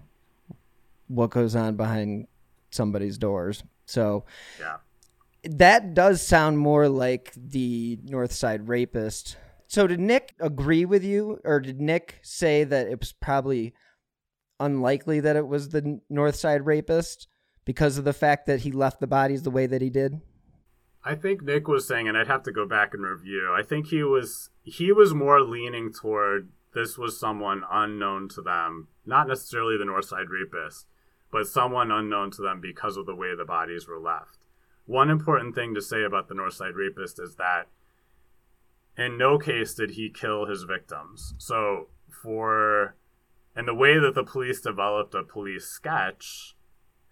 [1.08, 2.26] what goes on behind
[2.70, 3.62] somebody's doors?
[3.86, 4.24] So
[4.60, 4.76] yeah.
[5.44, 9.36] that does sound more like the North Side rapist.
[9.66, 13.74] So did Nick agree with you, or did Nick say that it was probably
[14.60, 17.26] unlikely that it was the North Side rapist
[17.64, 20.20] because of the fact that he left the bodies the way that he did?
[21.04, 23.52] I think Nick was saying, and I'd have to go back and review.
[23.52, 28.88] I think he was he was more leaning toward this was someone unknown to them,
[29.04, 30.86] not necessarily the Northside rapist,
[31.30, 34.38] but someone unknown to them because of the way the bodies were left.
[34.86, 37.66] One important thing to say about the Northside rapist is that
[38.96, 41.34] in no case did he kill his victims.
[41.38, 41.88] So
[42.22, 42.94] for
[43.54, 46.56] and the way that the police developed a police sketch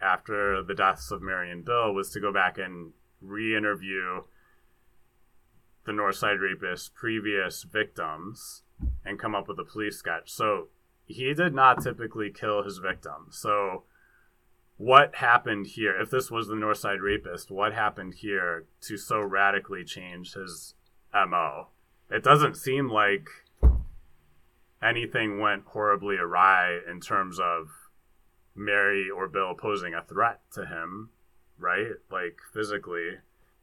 [0.00, 4.22] after the deaths of Mary and Bill was to go back and re-interview
[5.84, 8.62] the Northside rapist previous victims
[9.04, 10.30] and come up with a police sketch.
[10.30, 10.68] So
[11.06, 13.36] he did not typically kill his victims.
[13.38, 13.84] So
[14.76, 15.98] what happened here?
[16.00, 20.74] If this was the Northside rapist, what happened here to so radically change his
[21.12, 21.68] MO?
[22.10, 23.28] It doesn't seem like
[24.82, 27.68] anything went horribly awry in terms of
[28.54, 31.10] Mary or Bill posing a threat to him
[31.60, 31.92] right?
[32.10, 33.18] Like physically.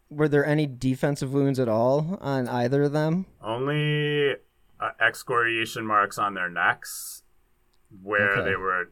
[0.09, 3.25] Were there any defensive wounds at all on either of them?
[3.41, 4.35] Only
[4.79, 7.23] uh, excoriation marks on their necks
[8.01, 8.49] where okay.
[8.49, 8.91] they were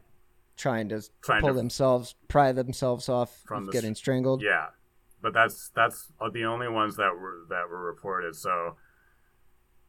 [0.56, 4.42] trying to trying pull to themselves, pry themselves off from getting strangled.
[4.42, 4.66] Yeah,
[5.22, 8.36] but that's that's the only ones that were that were reported.
[8.36, 8.76] So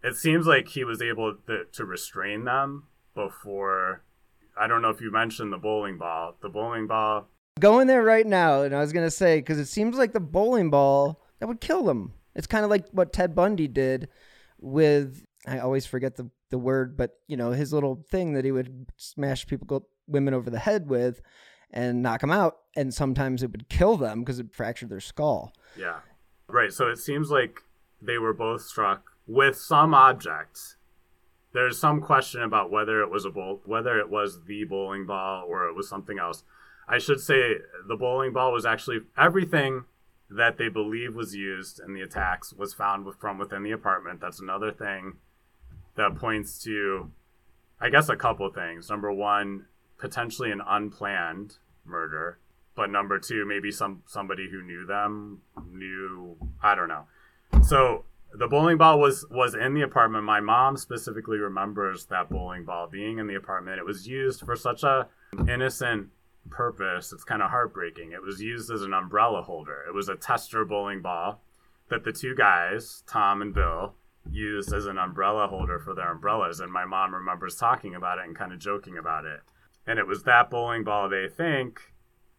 [0.04, 4.04] it seems like he was able to, to restrain them before.
[4.60, 6.36] I don't know if you mentioned the bowling ball.
[6.42, 7.28] The bowling ball
[7.60, 10.20] Go in there right now, and I was gonna say because it seems like the
[10.20, 12.14] bowling ball that would kill them.
[12.36, 14.10] It's kind of like what Ted Bundy did
[14.60, 18.52] with I always forget the the word, but you know his little thing that he
[18.52, 21.22] would smash people, women over the head with,
[21.72, 25.54] and knock them out, and sometimes it would kill them because it fractured their skull.
[25.78, 26.00] Yeah,
[26.48, 26.72] right.
[26.72, 27.62] So it seems like
[28.02, 30.76] they were both struck with some object.
[31.54, 35.46] There's some question about whether it was a bowl, whether it was the bowling ball
[35.48, 36.44] or it was something else.
[36.88, 37.56] I should say
[37.88, 39.86] the bowling ball was actually everything
[40.30, 44.20] that they believe was used in the attacks was found from within the apartment.
[44.20, 45.18] That's another thing
[45.96, 47.12] that points to
[47.80, 48.90] I guess a couple things.
[48.90, 49.66] Number one,
[49.98, 52.40] potentially an unplanned murder,
[52.76, 56.38] but number two, maybe some somebody who knew them knew.
[56.62, 57.06] I don't know.
[57.64, 60.24] So the bowling ball was was in the apartment.
[60.24, 63.80] My mom specifically remembers that bowling ball being in the apartment.
[63.80, 65.08] It was used for such a
[65.48, 66.10] innocent
[66.50, 67.14] purpose.
[67.14, 68.12] It's kind of heartbreaking.
[68.12, 69.84] It was used as an umbrella holder.
[69.88, 71.42] It was a tester bowling ball
[71.90, 73.94] that the two guys, Tom and Bill,
[74.30, 76.60] used as an umbrella holder for their umbrellas.
[76.60, 79.40] And my mom remembers talking about it and kind of joking about it.
[79.86, 81.94] And it was that bowling ball, they think,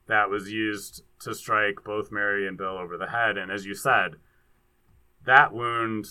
[0.07, 3.39] that was used to strike both Mary and Bill over the head.
[3.39, 4.17] And as you said,
[5.25, 6.07] that wound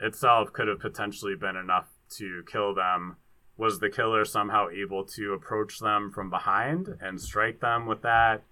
[0.00, 3.16] itself could have potentially been enough to kill them.
[3.58, 8.42] Was the killer somehow able to approach them from behind and strike them with that?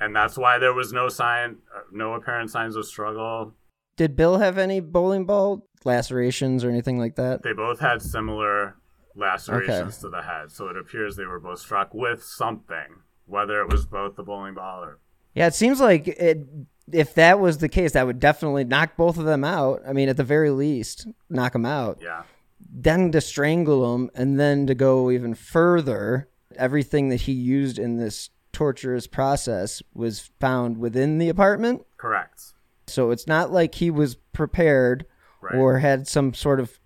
[0.00, 1.56] And that's why there was no sign,
[1.92, 3.54] no apparent signs of struggle.
[3.96, 7.42] Did Bill have any bowling ball lacerations or anything like that?
[7.42, 8.76] They both had similar
[9.16, 10.00] lacerations okay.
[10.02, 13.84] to the head, so it appears they were both struck with something, whether it was
[13.84, 15.00] both the bowling ball or.
[15.34, 16.46] Yeah, it seems like it
[16.92, 19.82] if that was the case, that would definitely knock both of them out.
[19.86, 21.98] I mean, at the very least, knock them out.
[22.02, 22.22] Yeah.
[22.60, 27.96] Then to strangle him, and then to go even further, everything that he used in
[27.96, 31.86] this torturous process was found within the apartment.
[31.96, 32.42] Correct.
[32.86, 35.06] So it's not like he was prepared
[35.40, 35.54] right.
[35.54, 36.78] or had some sort of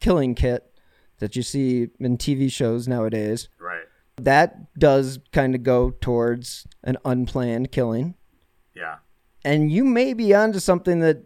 [0.00, 0.74] killing kit
[1.18, 3.48] that you see in TV shows nowadays.
[3.60, 3.84] Right.
[4.16, 8.14] That does kind of go towards an unplanned killing.
[8.74, 8.96] Yeah
[9.44, 11.22] and you may be onto something that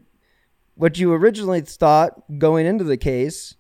[0.75, 3.57] what you originally thought going into the case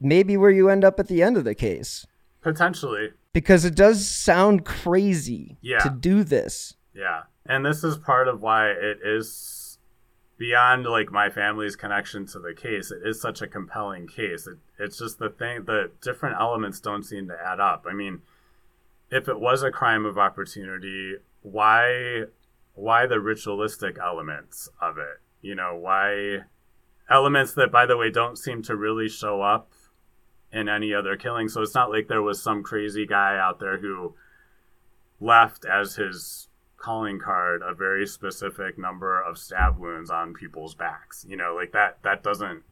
[0.00, 2.06] maybe where you end up at the end of the case.
[2.40, 3.10] Potentially.
[3.32, 5.78] Because it does sound crazy yeah.
[5.78, 6.74] to do this.
[6.94, 7.22] Yeah.
[7.46, 9.78] And this is part of why it is
[10.38, 12.90] beyond like my family's connection to the case.
[12.90, 14.46] It is such a compelling case.
[14.46, 17.86] It, it's just the thing the different elements don't seem to add up.
[17.88, 18.22] I mean
[19.10, 22.24] if it was a crime of opportunity why
[22.74, 25.20] why the ritualistic elements of it?
[25.42, 26.40] You know, why
[27.08, 29.72] elements that, by the way, don't seem to really show up
[30.52, 31.48] in any other killing.
[31.48, 34.14] So it's not like there was some crazy guy out there who
[35.20, 41.26] left as his calling card a very specific number of stab wounds on people's backs.
[41.28, 42.62] You know, like that that doesn't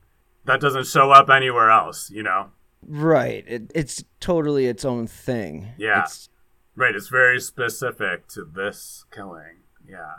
[0.44, 2.50] that doesn't show up anywhere else, you know.
[2.86, 3.44] Right.
[3.46, 5.68] It, it's totally its own thing.
[5.76, 6.04] Yeah.
[6.04, 6.28] It's,
[6.74, 9.58] right, it's very specific to this killing.
[9.86, 10.14] Yeah.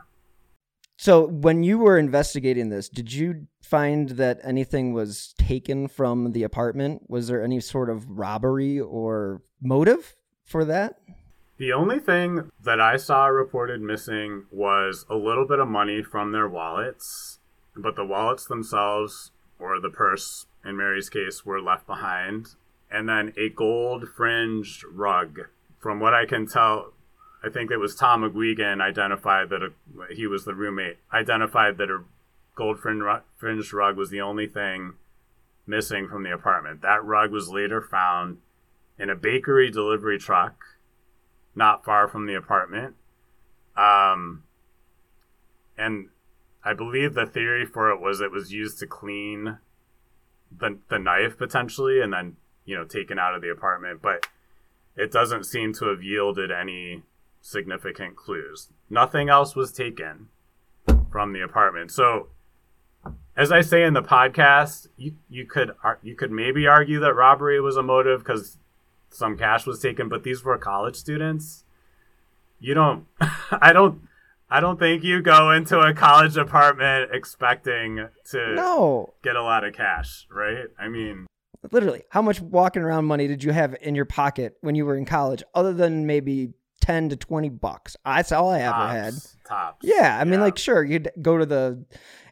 [1.01, 6.43] So when you were investigating this, did you find that anything was taken from the
[6.43, 7.03] apartment?
[7.07, 10.99] Was there any sort of robbery or motive for that?
[11.55, 16.33] The only thing that I saw reported missing was a little bit of money from
[16.33, 17.39] their wallets,
[17.77, 22.55] but the wallets themselves, or the purse in Mary's case, were left behind.
[22.91, 25.47] And then a gold fringed rug.
[25.79, 26.91] From what I can tell,
[27.43, 31.89] I think it was Tom McGuigan identified that a, he was the roommate, identified that
[31.89, 32.03] a
[32.55, 34.93] gold fringed rug was the only thing
[35.65, 36.81] missing from the apartment.
[36.81, 38.39] That rug was later found
[38.97, 40.55] in a bakery delivery truck
[41.55, 42.95] not far from the apartment.
[43.77, 44.43] Um,
[45.77, 46.09] and
[46.63, 49.59] I believe the theory for it was it was used to clean
[50.51, 54.01] the, the knife potentially and then, you know, taken out of the apartment.
[54.01, 54.27] But
[54.97, 57.03] it doesn't seem to have yielded any
[57.49, 58.69] significant clues.
[58.89, 60.27] Nothing else was taken
[61.11, 61.91] from the apartment.
[61.91, 62.27] So,
[63.35, 65.71] as I say in the podcast, you you could
[66.03, 68.57] you could maybe argue that robbery was a motive because
[69.09, 71.63] some cash was taken, but these were college students.
[72.59, 73.05] You don't,
[73.51, 74.01] I don't,
[74.49, 79.13] I don't think you go into a college apartment expecting to no.
[79.23, 80.65] get a lot of cash, right?
[80.77, 81.25] I mean,
[81.71, 84.97] literally, how much walking around money did you have in your pocket when you were
[84.97, 86.53] in college, other than maybe
[86.89, 87.95] 10 to 20 bucks.
[88.03, 89.13] That's all I ever tops, had.
[89.47, 89.77] Tops.
[89.83, 90.17] Yeah.
[90.19, 91.85] I mean, like, sure, you'd go to the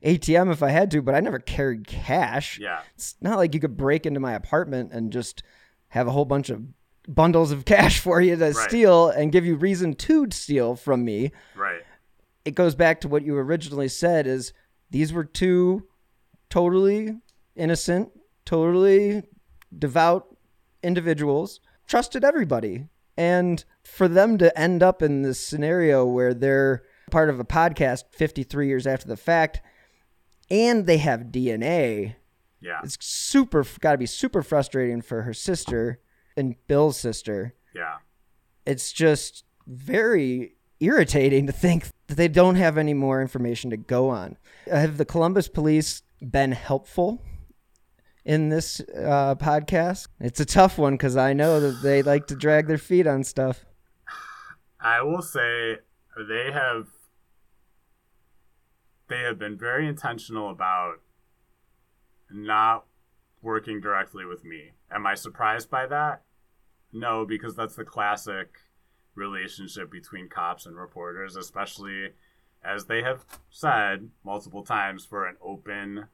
[0.04, 2.58] ATM if I had to, but I never carried cash.
[2.58, 2.80] Yeah.
[2.96, 5.44] It's not like you could break into my apartment and just
[5.90, 6.64] have a whole bunch of
[7.08, 8.56] bundles of cash for you to right.
[8.56, 11.34] steal and give you reason to steal from me.
[11.56, 11.84] Right.
[12.44, 14.54] It goes back to what you originally said is
[14.90, 15.88] these were two
[16.50, 17.16] totally
[17.56, 18.10] innocent,
[18.44, 19.22] totally
[19.78, 20.36] devout
[20.82, 22.88] individuals, trusted everybody.
[23.18, 28.04] And for them to end up in this scenario where they're part of a podcast
[28.12, 29.62] 53 years after the fact
[30.50, 32.16] and they have DNA.
[32.62, 32.80] Yeah.
[32.84, 36.00] It's super got to be super frustrating for her sister
[36.36, 37.56] and Bill's sister.
[37.76, 37.98] Yeah.
[38.66, 44.10] It's just very irritating to think that they don't have any more information to go
[44.10, 44.38] on.
[44.70, 47.22] Uh, have the Columbus police been helpful
[48.28, 50.10] in this uh, podcast.
[50.20, 53.24] It's a tough one because I know that they like to drag their feet on
[53.24, 53.66] stuff.
[54.82, 55.78] I will say
[56.28, 56.88] they have
[59.08, 60.96] they have been very intentional about
[62.30, 62.86] not
[63.42, 64.72] working directly with me.
[64.92, 66.24] Am I surprised by that?
[66.92, 68.60] No, because that's the classic
[69.16, 72.10] relationship between cops and reporters, especially
[72.62, 76.08] as they have said multiple times for an open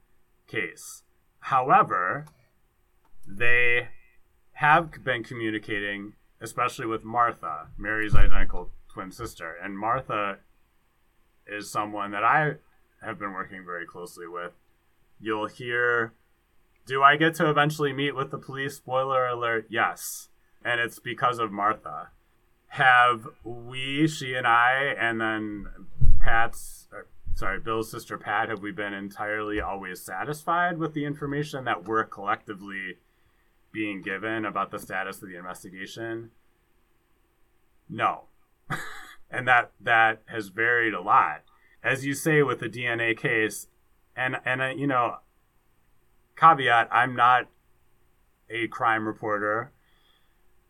[0.46, 1.02] case.
[1.44, 2.24] However,
[3.28, 3.88] they
[4.52, 9.54] have been communicating, especially with Martha, Mary's identical twin sister.
[9.62, 10.38] And Martha
[11.46, 12.54] is someone that I
[13.02, 14.52] have been working very closely with.
[15.20, 16.14] You'll hear,
[16.86, 18.76] Do I get to eventually meet with the police?
[18.76, 20.30] Spoiler alert, yes.
[20.64, 22.08] And it's because of Martha.
[22.68, 25.66] Have we, she and I, and then
[26.22, 26.88] Pat's,
[27.34, 32.04] sorry, Bill's sister Pat, have we been entirely always satisfied with the information that we're
[32.04, 32.98] collectively
[33.72, 36.30] being given about the status of the investigation?
[37.88, 38.24] No.
[39.30, 41.42] and that that has varied a lot.
[41.82, 43.66] As you say with the DNA case,
[44.16, 45.16] and and uh, you know,
[46.36, 47.48] caveat, I'm not
[48.48, 49.72] a crime reporter.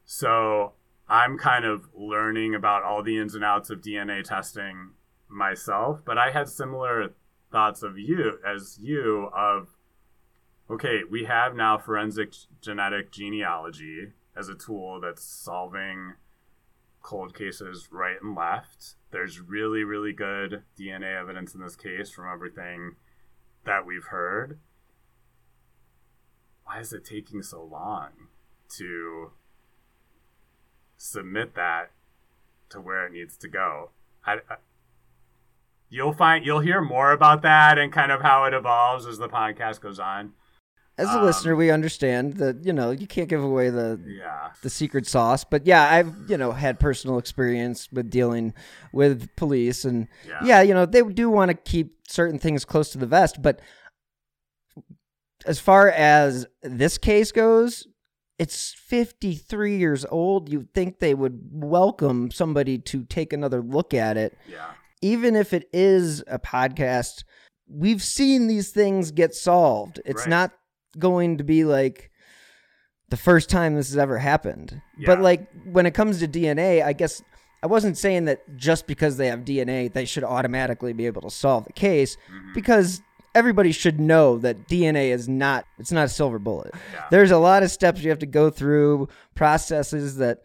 [0.05, 0.73] So
[1.09, 4.91] I'm kind of learning about all the ins and outs of DNA testing
[5.35, 7.13] myself, but I had similar
[7.51, 9.69] thoughts of you as you of
[10.71, 16.15] okay, we have now forensic genetic genealogy as a tool that's solving
[17.03, 18.95] cold cases right and left.
[19.11, 22.97] There's really, really good DNA evidence in this case from everything
[23.65, 24.59] that we've heard.
[26.65, 28.11] Why is it taking so long
[28.79, 29.33] to
[30.97, 31.91] submit that
[32.71, 33.91] to where it needs to go?
[34.25, 34.39] I,
[35.95, 39.29] you'll find you'll hear more about that and kind of how it evolves as the
[39.29, 40.33] podcast goes on.
[40.99, 44.51] As a um, listener, we understand that you know you can't give away the yeah.
[44.63, 48.55] the secret sauce, but yeah, I've you know had personal experience with dealing
[48.93, 52.91] with police, and yeah, yeah you know they do want to keep certain things close
[52.91, 53.61] to the vest, but
[55.47, 57.87] as far as this case goes,
[58.39, 60.49] it's 53 years old.
[60.49, 64.39] You'd think they would welcome somebody to take another look at it.
[64.49, 64.71] Yeah.
[65.05, 67.25] Even if it is a podcast,
[67.69, 70.01] we've seen these things get solved.
[70.07, 70.31] It's right.
[70.31, 70.53] not
[70.99, 72.11] going to be like
[73.11, 74.81] the first time this has ever happened.
[74.99, 75.07] Yeah.
[75.07, 77.23] But like when it comes to DNA, I guess
[77.63, 81.31] I wasn't saying that just because they have DNA, they should automatically be able to
[81.31, 82.53] solve the case mm-hmm.
[82.55, 83.03] because
[83.35, 86.73] everybody should know that DNA is not it's not a silver bullet.
[86.93, 87.05] Yeah.
[87.11, 90.41] There's a lot of steps you have to go through, processes that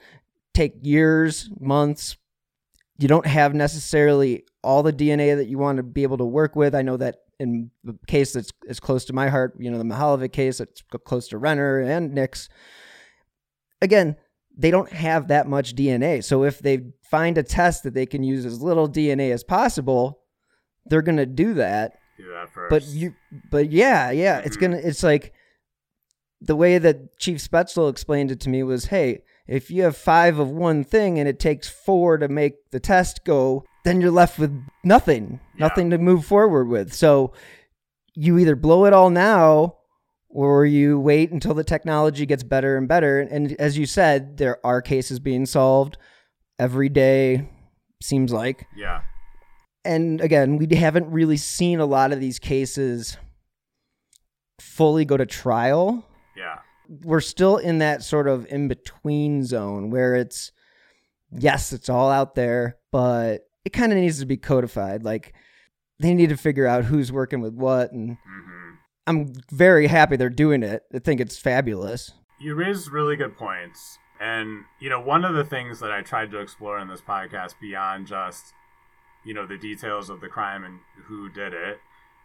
[0.54, 2.18] take years, months.
[3.00, 6.56] You don't have necessarily all the DNA that you want to be able to work
[6.56, 6.76] with.
[6.76, 9.86] I know that in the case that's is close to my heart, you know, the
[9.86, 12.50] Mihaljevic case that's close to Renner and Nix.
[13.82, 14.18] Again,
[14.58, 16.22] they don't have that much DNA.
[16.24, 20.20] So if they find a test that they can use as little DNA as possible,
[20.86, 21.94] they're going to do that.
[22.18, 22.70] Do that first.
[22.70, 23.16] But you
[23.50, 24.48] but yeah, yeah, mm-hmm.
[24.48, 25.34] it's to it's like
[26.42, 30.40] the way that Chief Spaetzel explained it to me was, "Hey, if you have 5
[30.40, 34.38] of one thing and it takes 4 to make the test go, then you're left
[34.38, 35.68] with nothing, yeah.
[35.68, 36.94] nothing to move forward with.
[36.94, 37.34] So
[38.14, 39.78] you either blow it all now
[40.30, 43.20] or you wait until the technology gets better and better.
[43.22, 45.98] And as you said, there are cases being solved
[46.60, 47.50] every day,
[48.04, 48.68] seems like.
[48.76, 49.02] Yeah.
[49.84, 53.18] And again, we haven't really seen a lot of these cases
[54.60, 56.06] fully go to trial.
[57.04, 60.52] We're still in that sort of in between zone where it's,
[61.32, 65.04] yes, it's all out there, but it kind of needs to be codified.
[65.04, 65.34] Like
[66.00, 68.70] they need to figure out who's working with what, and mm-hmm.
[69.06, 70.84] I'm very happy they're doing it.
[70.94, 72.12] I think it's fabulous.
[72.40, 76.32] You raise really good points, and you know one of the things that I tried
[76.32, 78.54] to explore in this podcast beyond just
[79.26, 81.80] you know the details of the crime and who did it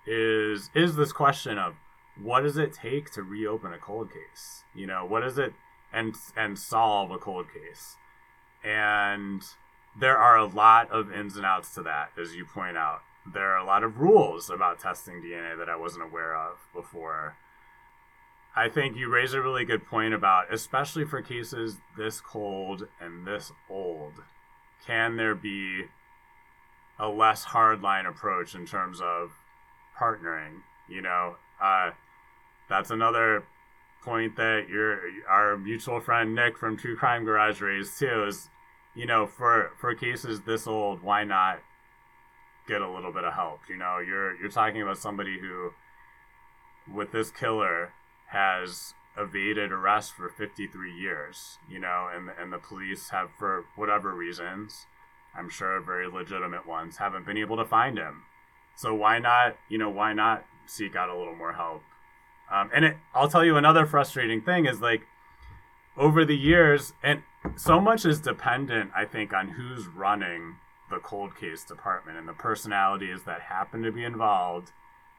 [0.07, 1.75] is is this question of
[2.21, 4.63] what does it take to reopen a cold case?
[4.75, 5.53] You know, what is it
[5.93, 7.97] and and solve a cold case?
[8.63, 9.43] And
[9.99, 13.01] there are a lot of ins and outs to that, as you point out.
[13.33, 17.37] There are a lot of rules about testing DNA that I wasn't aware of before.
[18.57, 23.27] I think you raise a really good point about, especially for cases this cold and
[23.27, 24.13] this old,
[24.87, 25.85] can there be
[26.99, 29.33] a less hardline approach in terms of
[29.99, 30.63] partnering?
[30.89, 31.91] You know, uh,
[32.75, 33.45] that's another
[34.03, 38.25] point that your our mutual friend Nick from True Crime Garage raised too.
[38.25, 38.49] Is
[38.95, 41.61] you know, for for cases this old, why not
[42.67, 43.61] get a little bit of help?
[43.69, 45.73] You know, you're you're talking about somebody who,
[46.93, 47.93] with this killer,
[48.29, 54.13] has evaded arrest for 53 years, you know, and and the police have for whatever
[54.13, 54.87] reasons,
[55.33, 58.25] I'm sure very legitimate ones, haven't been able to find him.
[58.75, 61.83] So why not, you know, why not seek out a little more help?
[62.51, 65.07] Um, and it, I'll tell you another frustrating thing is like
[65.97, 67.23] over the years, and
[67.57, 70.57] so much is dependent, I think, on who's running
[70.91, 74.73] the cold case department and the personalities that happen to be involved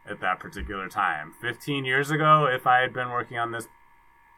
[0.08, 1.34] at that particular time.
[1.42, 3.68] 15 years ago, if I had been working on this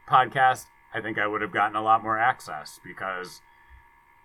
[0.07, 3.41] podcast, I think I would have gotten a lot more access because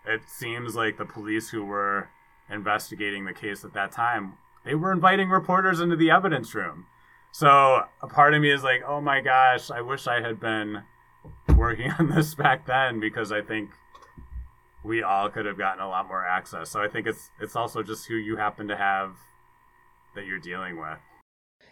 [0.06, 2.08] it seems like the police who were
[2.48, 4.34] investigating the case at that time,
[4.64, 6.86] they were inviting reporters into the evidence room.
[7.32, 10.82] So a part of me is like, oh my gosh, I wish I had been
[11.56, 13.70] working on this back then because I think
[14.84, 16.70] we all could have gotten a lot more access.
[16.70, 19.14] So I think it's it's also just who you happen to have
[20.14, 20.98] that you're dealing with.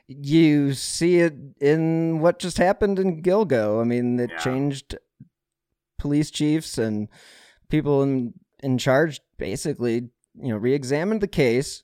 [0.09, 3.81] You see it in what just happened in Gilgo.
[3.81, 4.39] I mean, it Yeah.
[4.39, 4.97] changed
[5.99, 7.09] police chiefs and
[7.69, 11.83] people in in charge basically, you know, re-examined the case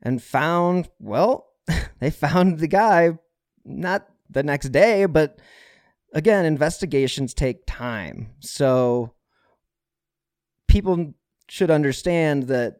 [0.00, 1.51] and found, well,
[2.00, 3.18] they found the guy
[3.64, 5.38] not the next day, but
[6.12, 8.34] again, investigations take time.
[8.40, 9.14] So
[10.68, 11.14] people
[11.48, 12.78] should understand that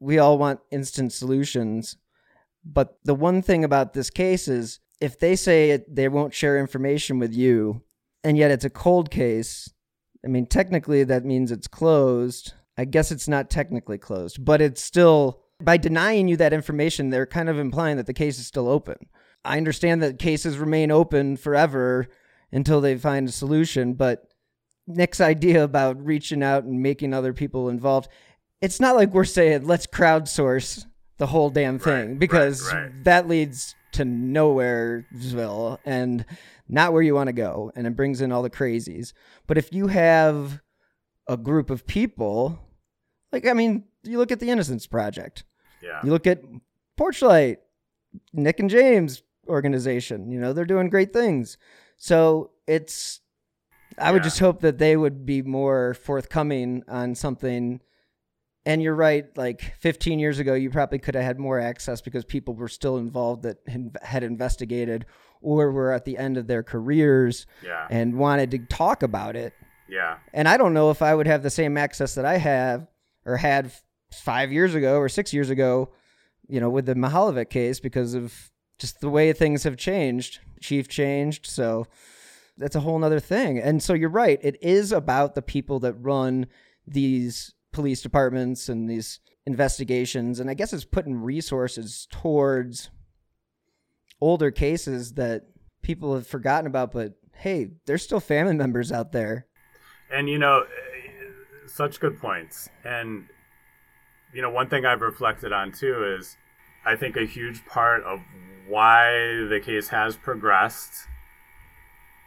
[0.00, 1.96] we all want instant solutions.
[2.64, 6.58] But the one thing about this case is if they say it, they won't share
[6.58, 7.82] information with you,
[8.22, 9.70] and yet it's a cold case,
[10.24, 12.54] I mean, technically that means it's closed.
[12.78, 17.26] I guess it's not technically closed, but it's still, by denying you that information, they're
[17.26, 18.96] kind of implying that the case is still open.
[19.44, 22.06] I understand that cases remain open forever
[22.52, 24.28] until they find a solution, but
[24.86, 28.08] Nick's idea about reaching out and making other people involved,
[28.60, 30.84] it's not like we're saying let's crowdsource
[31.18, 33.04] the whole damn thing Right, because right, right.
[33.04, 36.24] that leads to nowheresville and
[36.68, 39.12] not where you want to go and it brings in all the crazies.
[39.46, 40.60] But if you have
[41.28, 42.58] a group of people,
[43.32, 45.44] like I mean, you look at the Innocence Project.
[45.82, 46.00] Yeah.
[46.04, 46.42] You look at
[46.98, 47.58] Porchlight,
[48.32, 51.58] Nick and James organization, you know, they're doing great things.
[51.96, 53.20] So it's,
[53.98, 57.80] I would just hope that they would be more forthcoming on something.
[58.66, 62.24] And you're right, like 15 years ago, you probably could have had more access because
[62.24, 63.58] people were still involved that
[64.02, 65.04] had investigated
[65.42, 67.86] or were at the end of their careers Yeah.
[67.90, 69.52] and wanted to talk about it.
[69.88, 70.16] Yeah.
[70.32, 72.86] And I don't know if I would have the same access that I have
[73.26, 73.70] or had
[74.20, 75.90] five years ago or six years ago,
[76.48, 80.40] you know, with the Mihaljevic case because of just the way things have changed.
[80.60, 81.46] Chief changed.
[81.46, 81.86] So
[82.56, 83.58] that's a whole nother thing.
[83.58, 84.38] And so you're right.
[84.42, 86.46] It is about the people that run
[86.86, 90.40] these police departments and these investigations.
[90.40, 92.90] And I guess it's putting resources towards
[94.20, 95.42] older cases that
[95.82, 99.46] people have forgotten about, but hey, there's still family members out there.
[100.10, 100.64] And you know,
[101.66, 102.68] such good points.
[102.84, 103.26] And
[104.34, 106.36] you know, one thing I've reflected on too is
[106.84, 108.20] I think a huge part of
[108.66, 109.12] why
[109.48, 111.06] the case has progressed.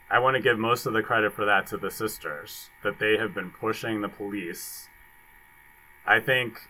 [0.09, 3.17] I want to give most of the credit for that to the sisters that they
[3.17, 4.87] have been pushing the police.
[6.05, 6.61] I think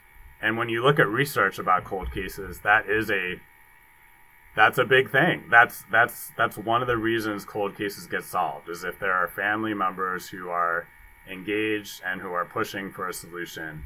[0.42, 3.40] and when you look at research about cold cases, that is a
[4.56, 5.44] that's a big thing.
[5.52, 9.28] That's that's that's one of the reasons cold cases get solved is if there are
[9.28, 10.88] family members who are
[11.30, 13.84] engaged and who are pushing for a solution.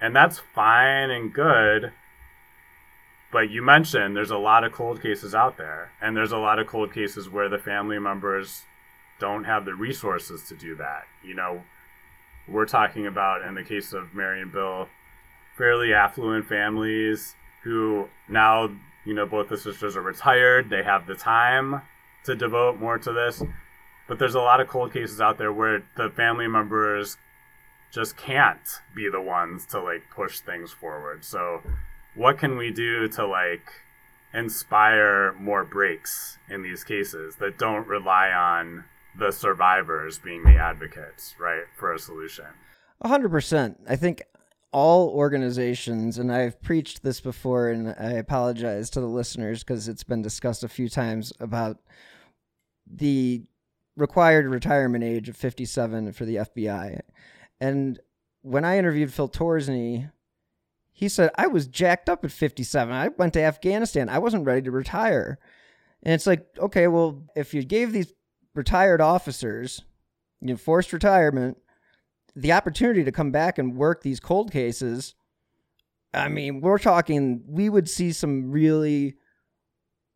[0.00, 1.92] And that's fine and good.
[3.32, 6.58] But you mentioned there's a lot of cold cases out there, and there's a lot
[6.58, 8.62] of cold cases where the family members
[9.20, 11.04] don't have the resources to do that.
[11.22, 11.62] You know,
[12.48, 14.88] we're talking about in the case of Mary and Bill,
[15.56, 18.70] fairly affluent families who now,
[19.04, 20.70] you know, both the sisters are retired.
[20.70, 21.82] They have the time
[22.24, 23.42] to devote more to this.
[24.08, 27.16] But there's a lot of cold cases out there where the family members
[27.92, 31.24] just can't be the ones to like push things forward.
[31.24, 31.60] So,
[32.14, 33.66] what can we do to like
[34.32, 38.84] inspire more breaks in these cases that don't rely on
[39.18, 42.46] the survivors being the advocates, right, for a solution?
[43.00, 43.80] A hundred percent.
[43.88, 44.22] I think
[44.72, 50.04] all organizations, and I've preached this before, and I apologize to the listeners because it's
[50.04, 51.78] been discussed a few times about
[52.86, 53.42] the
[53.96, 57.00] required retirement age of 57 for the FBI.
[57.60, 57.98] And
[58.42, 60.10] when I interviewed Phil Torsney,
[60.92, 62.92] he said, I was jacked up at 57.
[62.92, 64.08] I went to Afghanistan.
[64.08, 65.38] I wasn't ready to retire.
[66.02, 68.12] And it's like, okay, well, if you gave these
[68.54, 69.82] retired officers,
[70.40, 71.58] you know, forced retirement,
[72.34, 75.14] the opportunity to come back and work these cold cases,
[76.12, 79.16] I mean, we're talking, we would see some really,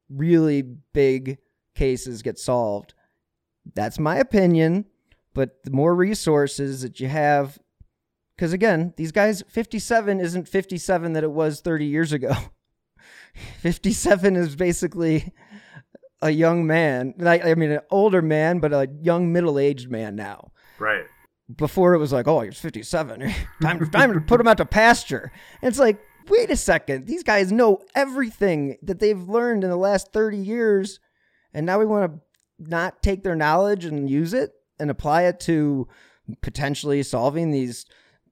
[0.08, 1.38] really big
[1.74, 2.94] cases get solved
[3.74, 4.86] That's my opinion.
[5.34, 7.58] But the more resources that you have,
[8.36, 12.32] because again, these guys, 57 isn't 57 that it was 30 years ago.
[13.58, 15.32] 57 is basically
[16.22, 17.14] a young man.
[17.18, 20.52] Like, I mean, an older man, but a young middle aged man now.
[20.78, 21.04] Right.
[21.54, 23.20] Before it was like, oh, he's 57.
[23.62, 25.32] time, time to put him out to pasture.
[25.60, 27.06] And it's like, wait a second.
[27.06, 31.00] These guys know everything that they've learned in the last 30 years.
[31.52, 32.20] And now we want to
[32.58, 35.86] not take their knowledge and use it and apply it to
[36.42, 37.84] potentially solving these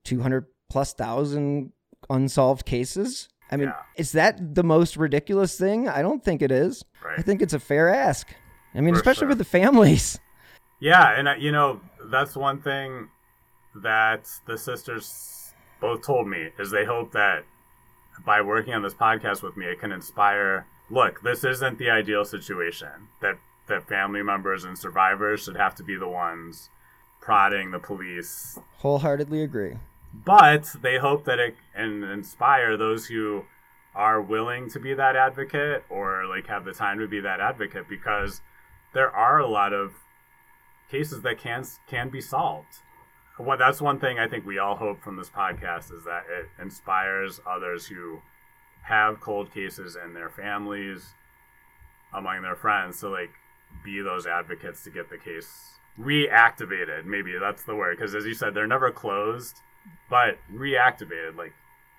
[0.03, 1.71] 200 plus thousand
[2.09, 3.29] unsolved cases.
[3.51, 3.75] I mean, Yeah.
[3.97, 5.87] is that the most ridiculous thing?
[5.87, 6.83] I don't think it is.
[7.03, 7.19] Right.
[7.19, 8.33] I think it's a fair ask.
[8.73, 9.27] I mean, For especially sure.
[9.29, 10.19] with the families.
[10.79, 11.79] Yeah, and uh, you know
[12.11, 13.09] that's one thing
[13.75, 17.43] that the sisters both told me is they hope that
[18.25, 20.65] by working on this podcast with me, it can inspire.
[20.89, 22.89] Look, this isn't the ideal situation
[23.21, 23.35] that
[23.67, 26.69] that family members and survivors should have to be the ones
[27.21, 29.75] prodding the police, Wholeheartedly agree.
[30.13, 33.45] but they hope that it can inspire those who
[33.95, 37.87] are willing to be that advocate or like have the time to be that advocate
[37.87, 38.41] because
[38.93, 39.93] there are a lot of
[40.91, 42.67] cases that can can be solved.
[43.39, 46.49] Well, that's one thing I think we all hope from this podcast is that it
[46.61, 48.19] inspires others who
[48.83, 51.13] have cold cases in their families,
[52.13, 53.31] among their friends, to like
[53.83, 55.49] be those advocates to get the case
[55.99, 57.05] reactivated.
[57.05, 59.57] Maybe that's the word, because as you said, they're never closed,
[60.09, 61.35] but reactivated.
[61.37, 61.53] Like,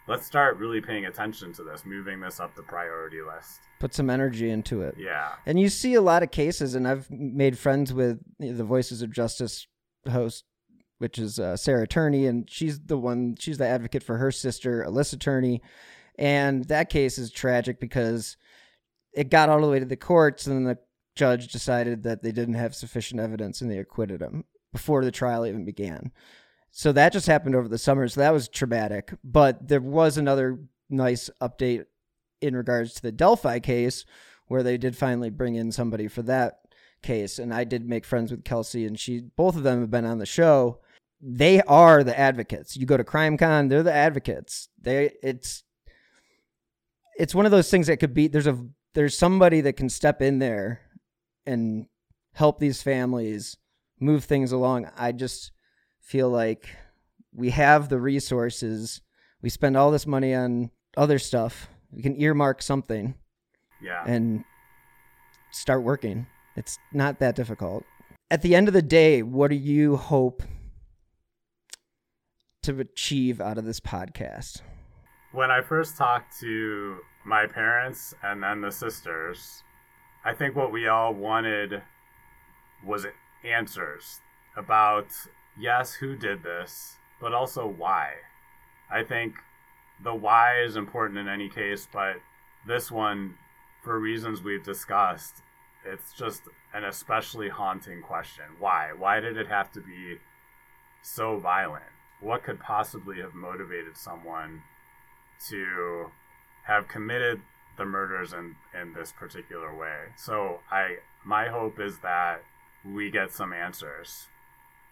[0.08, 3.60] let's start really paying attention to this, moving this up the priority list.
[3.80, 4.96] Put some energy into it.
[4.98, 9.02] Yeah, And you see a lot of cases, and I've made friends with the Voices
[9.02, 9.66] of Justice
[10.10, 10.44] host,
[10.98, 14.84] which is uh, Sarah Turney, and she's the one, she's the advocate for her sister,
[14.86, 15.60] Alissa Turney.
[16.18, 18.36] And that case is tragic because
[19.12, 20.78] it got all the way to the courts, and then the
[21.14, 25.46] judge decided that they didn't have sufficient evidence and they acquitted him before the trial
[25.46, 26.12] even began.
[26.70, 28.08] So that just happened over the summer.
[28.08, 29.14] So that was traumatic.
[29.22, 30.58] But there was another
[30.90, 31.84] nice update
[32.40, 34.04] in regards to the Delphi case
[34.48, 36.60] where they did finally bring in somebody for that
[37.02, 37.38] case.
[37.38, 40.18] And I did make friends with Kelsey, and she, both of them have been on
[40.18, 40.80] the show.
[41.20, 42.76] They are the advocates.
[42.76, 44.68] You go to CrimeCon, they're the advocates.
[44.80, 45.62] They, it's,
[47.16, 48.58] it's one of those things that could be there's a
[48.94, 50.80] there's somebody that can step in there
[51.46, 51.86] and
[52.32, 53.56] help these families
[54.00, 54.90] move things along.
[54.96, 55.52] I just
[56.00, 56.68] feel like
[57.32, 59.00] we have the resources.
[59.42, 61.68] We spend all this money on other stuff.
[61.90, 63.14] We can earmark something
[63.82, 64.44] yeah, and
[65.52, 66.26] start working.
[66.56, 67.84] It's not that difficult.
[68.30, 70.42] At the end of the day, what do you hope
[72.62, 74.60] to achieve out of this podcast?
[75.34, 79.64] when I first talked to my parents and then the sisters,
[80.24, 81.82] I think what we all wanted
[82.82, 83.06] was
[83.44, 84.20] answers
[84.56, 85.08] about
[85.58, 88.14] yes, who did this, but also why.
[88.90, 89.34] I think
[90.02, 92.16] the why is important in any case, but
[92.66, 93.34] this one,
[93.82, 95.42] for reasons we've discussed,
[95.84, 98.44] it's just an especially haunting question.
[98.58, 98.92] Why?
[98.96, 100.18] Why did it have to be
[101.02, 101.84] so violent?
[102.20, 104.62] What could possibly have motivated someone
[105.50, 106.10] to
[106.64, 107.42] have committed
[107.76, 110.12] the murders in, in this particular way?
[110.16, 112.42] So I my hope is that
[112.84, 114.26] we get some answers.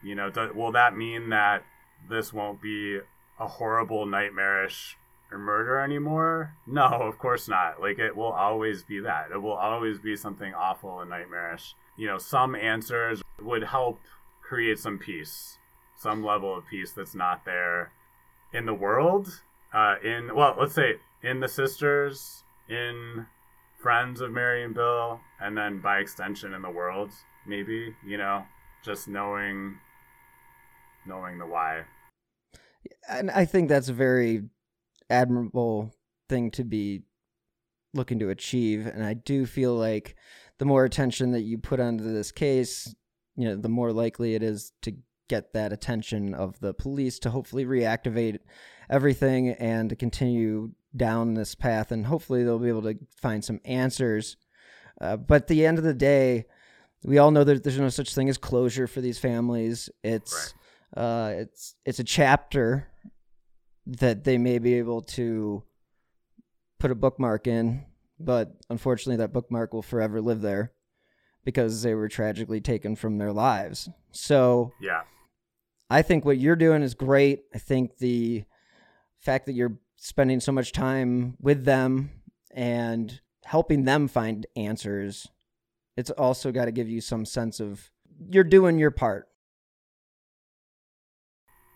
[0.03, 1.63] You know, will that mean that
[2.09, 3.01] this won't be
[3.39, 4.97] a horrible, nightmarish
[5.31, 6.55] murder anymore?
[6.67, 7.81] No, of course not.
[7.81, 9.31] Like it will always be that.
[9.33, 11.75] It will always be something awful and nightmarish.
[11.97, 14.01] You know, some answers would help
[14.43, 15.59] create some peace,
[15.97, 17.93] some level of peace that's not there
[18.53, 19.41] in the world.
[19.73, 22.43] Uh, in well, let's say in the sisters,
[22.73, 23.27] in
[23.81, 27.11] friends of Mary and Bill, and then by extension in the world,
[27.47, 28.45] maybe you know,
[28.85, 29.77] just knowing,
[31.07, 31.83] knowing the why.
[33.09, 34.45] and I think that's a very
[35.11, 35.95] admirable
[36.29, 37.03] thing to be
[37.95, 38.87] looking to achieve.
[38.87, 40.17] And I do feel like
[40.59, 42.95] the more attention that you put onto this case,
[43.37, 44.97] you know, the more likely it is to
[45.29, 48.39] get that attention of the police to hopefully reactivate
[48.91, 51.93] everything and to continue down this path.
[51.93, 54.37] And hopefully they'll be able to find some answers.
[55.01, 56.47] Uh, but at the end of the day,
[57.05, 59.91] we all know that there's no such thing as closure for these families.
[60.03, 60.55] It's
[60.97, 62.89] uh, it's it's a chapter
[63.87, 65.65] that they may be able to
[66.79, 67.85] put a bookmark in,
[68.21, 70.73] but unfortunately, that bookmark will forever live there
[71.45, 73.89] because they were tragically taken from their lives.
[74.13, 75.03] So Yeah,
[75.91, 77.41] I think what you're doing is great.
[77.55, 78.45] I think the
[79.19, 82.11] fact that you're spending so much time with them
[82.53, 85.29] and helping them find answers,
[85.97, 87.89] it's also got to give you some sense of
[88.29, 89.29] you're doing your part.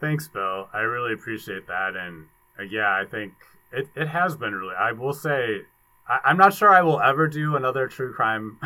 [0.00, 0.68] Thanks, Bill.
[0.72, 1.94] I really appreciate that.
[1.94, 2.24] And
[2.58, 3.32] uh, yeah, I think
[3.72, 5.60] it, it has been really, I will say,
[6.08, 8.58] I, am not sure I will ever do another true crime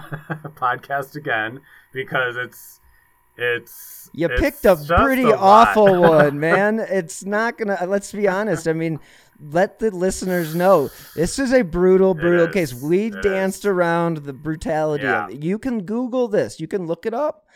[0.56, 1.60] podcast again
[1.92, 2.80] because it's,
[3.36, 6.80] it's, you it's picked a pretty a awful one, man.
[6.80, 8.66] It's not gonna, let's be honest.
[8.66, 8.98] I mean,
[9.40, 12.74] let the listeners know this is a brutal, brutal case.
[12.74, 13.66] We it danced is.
[13.66, 15.24] around the brutality yeah.
[15.24, 15.42] of it.
[15.42, 17.46] You can Google this, you can look it up,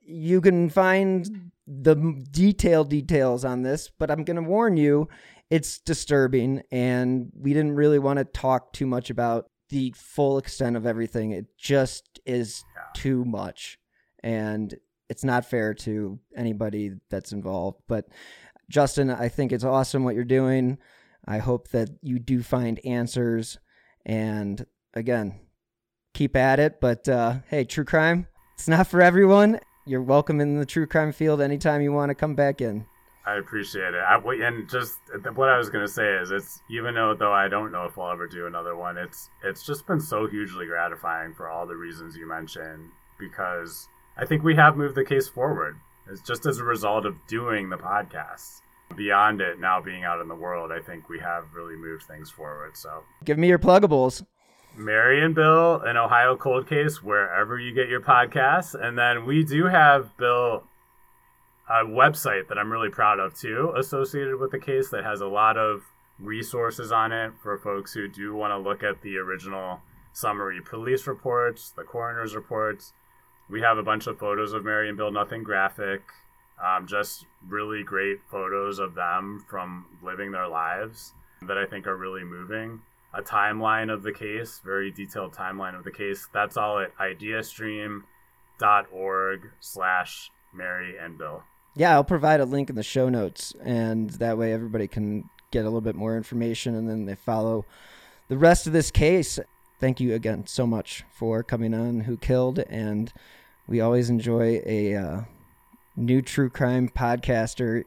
[0.00, 1.96] you can find the
[2.30, 5.08] detailed details on this, but I'm going to warn you,
[5.50, 10.76] it's disturbing, and we didn't really want to talk too much about the full extent
[10.76, 11.30] of everything.
[11.32, 12.82] It just is yeah.
[12.94, 13.78] too much,
[14.22, 14.74] and
[15.08, 17.80] it's not fair to anybody that's involved.
[17.88, 18.06] But
[18.70, 20.78] Justin, I think it's awesome what you're doing.
[21.26, 23.58] I hope that you do find answers,
[24.04, 25.40] and again,
[26.12, 26.80] keep at it.
[26.80, 31.12] But uh, hey, true crime, it's not for everyone you're welcome in the true crime
[31.12, 32.86] field anytime you want to come back in.
[33.26, 34.02] I appreciate it.
[34.06, 34.16] I,
[34.46, 34.98] and just
[35.34, 38.12] what I was gonna say is, it's even though though I don't know if I'll
[38.12, 38.98] ever do another one.
[38.98, 44.26] It's it's just been so hugely gratifying for all the reasons you mentioned because I
[44.26, 45.76] think we have moved the case forward.
[46.10, 48.60] It's just as a result of doing the podcast.
[48.96, 52.30] Beyond it now being out in the world, I think we have really moved things
[52.30, 52.76] forward.
[52.76, 54.24] So give me your pluggables.
[54.76, 58.74] Mary and Bill, an Ohio cold case, wherever you get your podcasts.
[58.74, 60.64] And then we do have Bill
[61.68, 65.26] a website that I'm really proud of too, associated with the case that has a
[65.26, 65.82] lot of
[66.18, 69.80] resources on it for folks who do want to look at the original
[70.12, 72.92] summary police reports, the coroner's reports.
[73.48, 76.02] We have a bunch of photos of Mary and Bill, nothing graphic,
[76.64, 81.12] um, just really great photos of them from living their lives
[81.42, 82.80] that I think are really moving
[83.14, 86.28] a timeline of the case, very detailed timeline of the case.
[86.32, 91.42] That's all at ideastream.org slash Mary and Bill.
[91.76, 95.62] Yeah, I'll provide a link in the show notes, and that way everybody can get
[95.62, 97.64] a little bit more information, and then they follow
[98.28, 99.38] the rest of this case.
[99.80, 103.12] Thank you again so much for coming on Who Killed, and
[103.66, 105.20] we always enjoy a uh,
[105.96, 107.84] new true crime podcaster,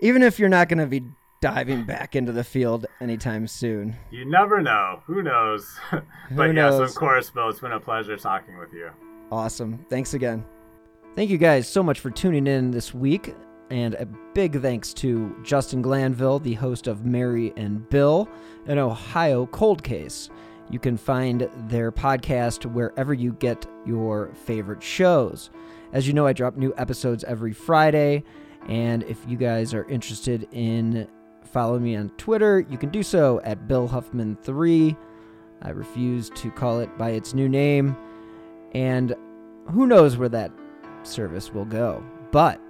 [0.00, 1.02] even if you're not going to be
[1.40, 3.96] diving back into the field anytime soon.
[4.10, 5.02] You never know.
[5.06, 5.76] Who knows?
[5.90, 6.80] but Who knows?
[6.80, 7.48] yes, of course, Bill.
[7.48, 8.90] It's been a pleasure talking with you.
[9.30, 9.84] Awesome.
[9.90, 10.44] Thanks again.
[11.16, 13.34] Thank you guys so much for tuning in this week.
[13.70, 18.28] And a big thanks to Justin Glanville, the host of Mary and Bill,
[18.66, 20.28] an Ohio cold case.
[20.70, 25.50] You can find their podcast wherever you get your favorite shows.
[25.92, 28.24] As you know, I drop new episodes every Friday.
[28.68, 31.08] And if you guys are interested in
[31.44, 34.96] following me on Twitter, you can do so at Bill Huffman3.
[35.62, 37.96] I refuse to call it by its new name,
[38.72, 39.14] and
[39.70, 40.50] who knows where that
[41.04, 42.04] service will go.
[42.32, 42.60] But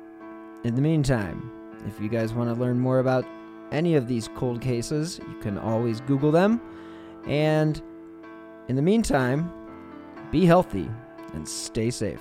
[0.65, 1.51] in the meantime,
[1.87, 3.25] if you guys want to learn more about
[3.71, 6.61] any of these cold cases, you can always Google them.
[7.27, 7.81] And
[8.69, 9.51] in the meantime,
[10.31, 10.89] be healthy
[11.33, 12.21] and stay safe.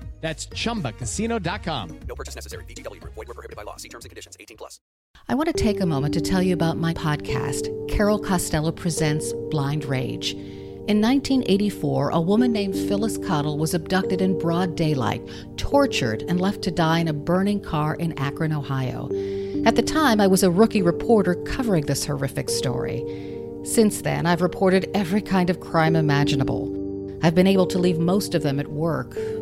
[0.21, 1.99] That's ChumbaCasino.com.
[2.07, 2.63] No purchase necessary.
[2.65, 3.03] VGW.
[3.03, 3.77] Void were prohibited by law.
[3.77, 4.37] See terms and conditions.
[4.39, 4.79] 18 plus.
[5.27, 9.33] I want to take a moment to tell you about my podcast, Carol Costello Presents
[9.49, 10.33] Blind Rage.
[10.87, 15.21] In 1984, a woman named Phyllis Cottle was abducted in broad daylight,
[15.57, 19.05] tortured, and left to die in a burning car in Akron, Ohio.
[19.63, 23.03] At the time, I was a rookie reporter covering this horrific story.
[23.63, 26.77] Since then, I've reported every kind of crime imaginable.
[27.23, 29.15] I've been able to leave most of them at work,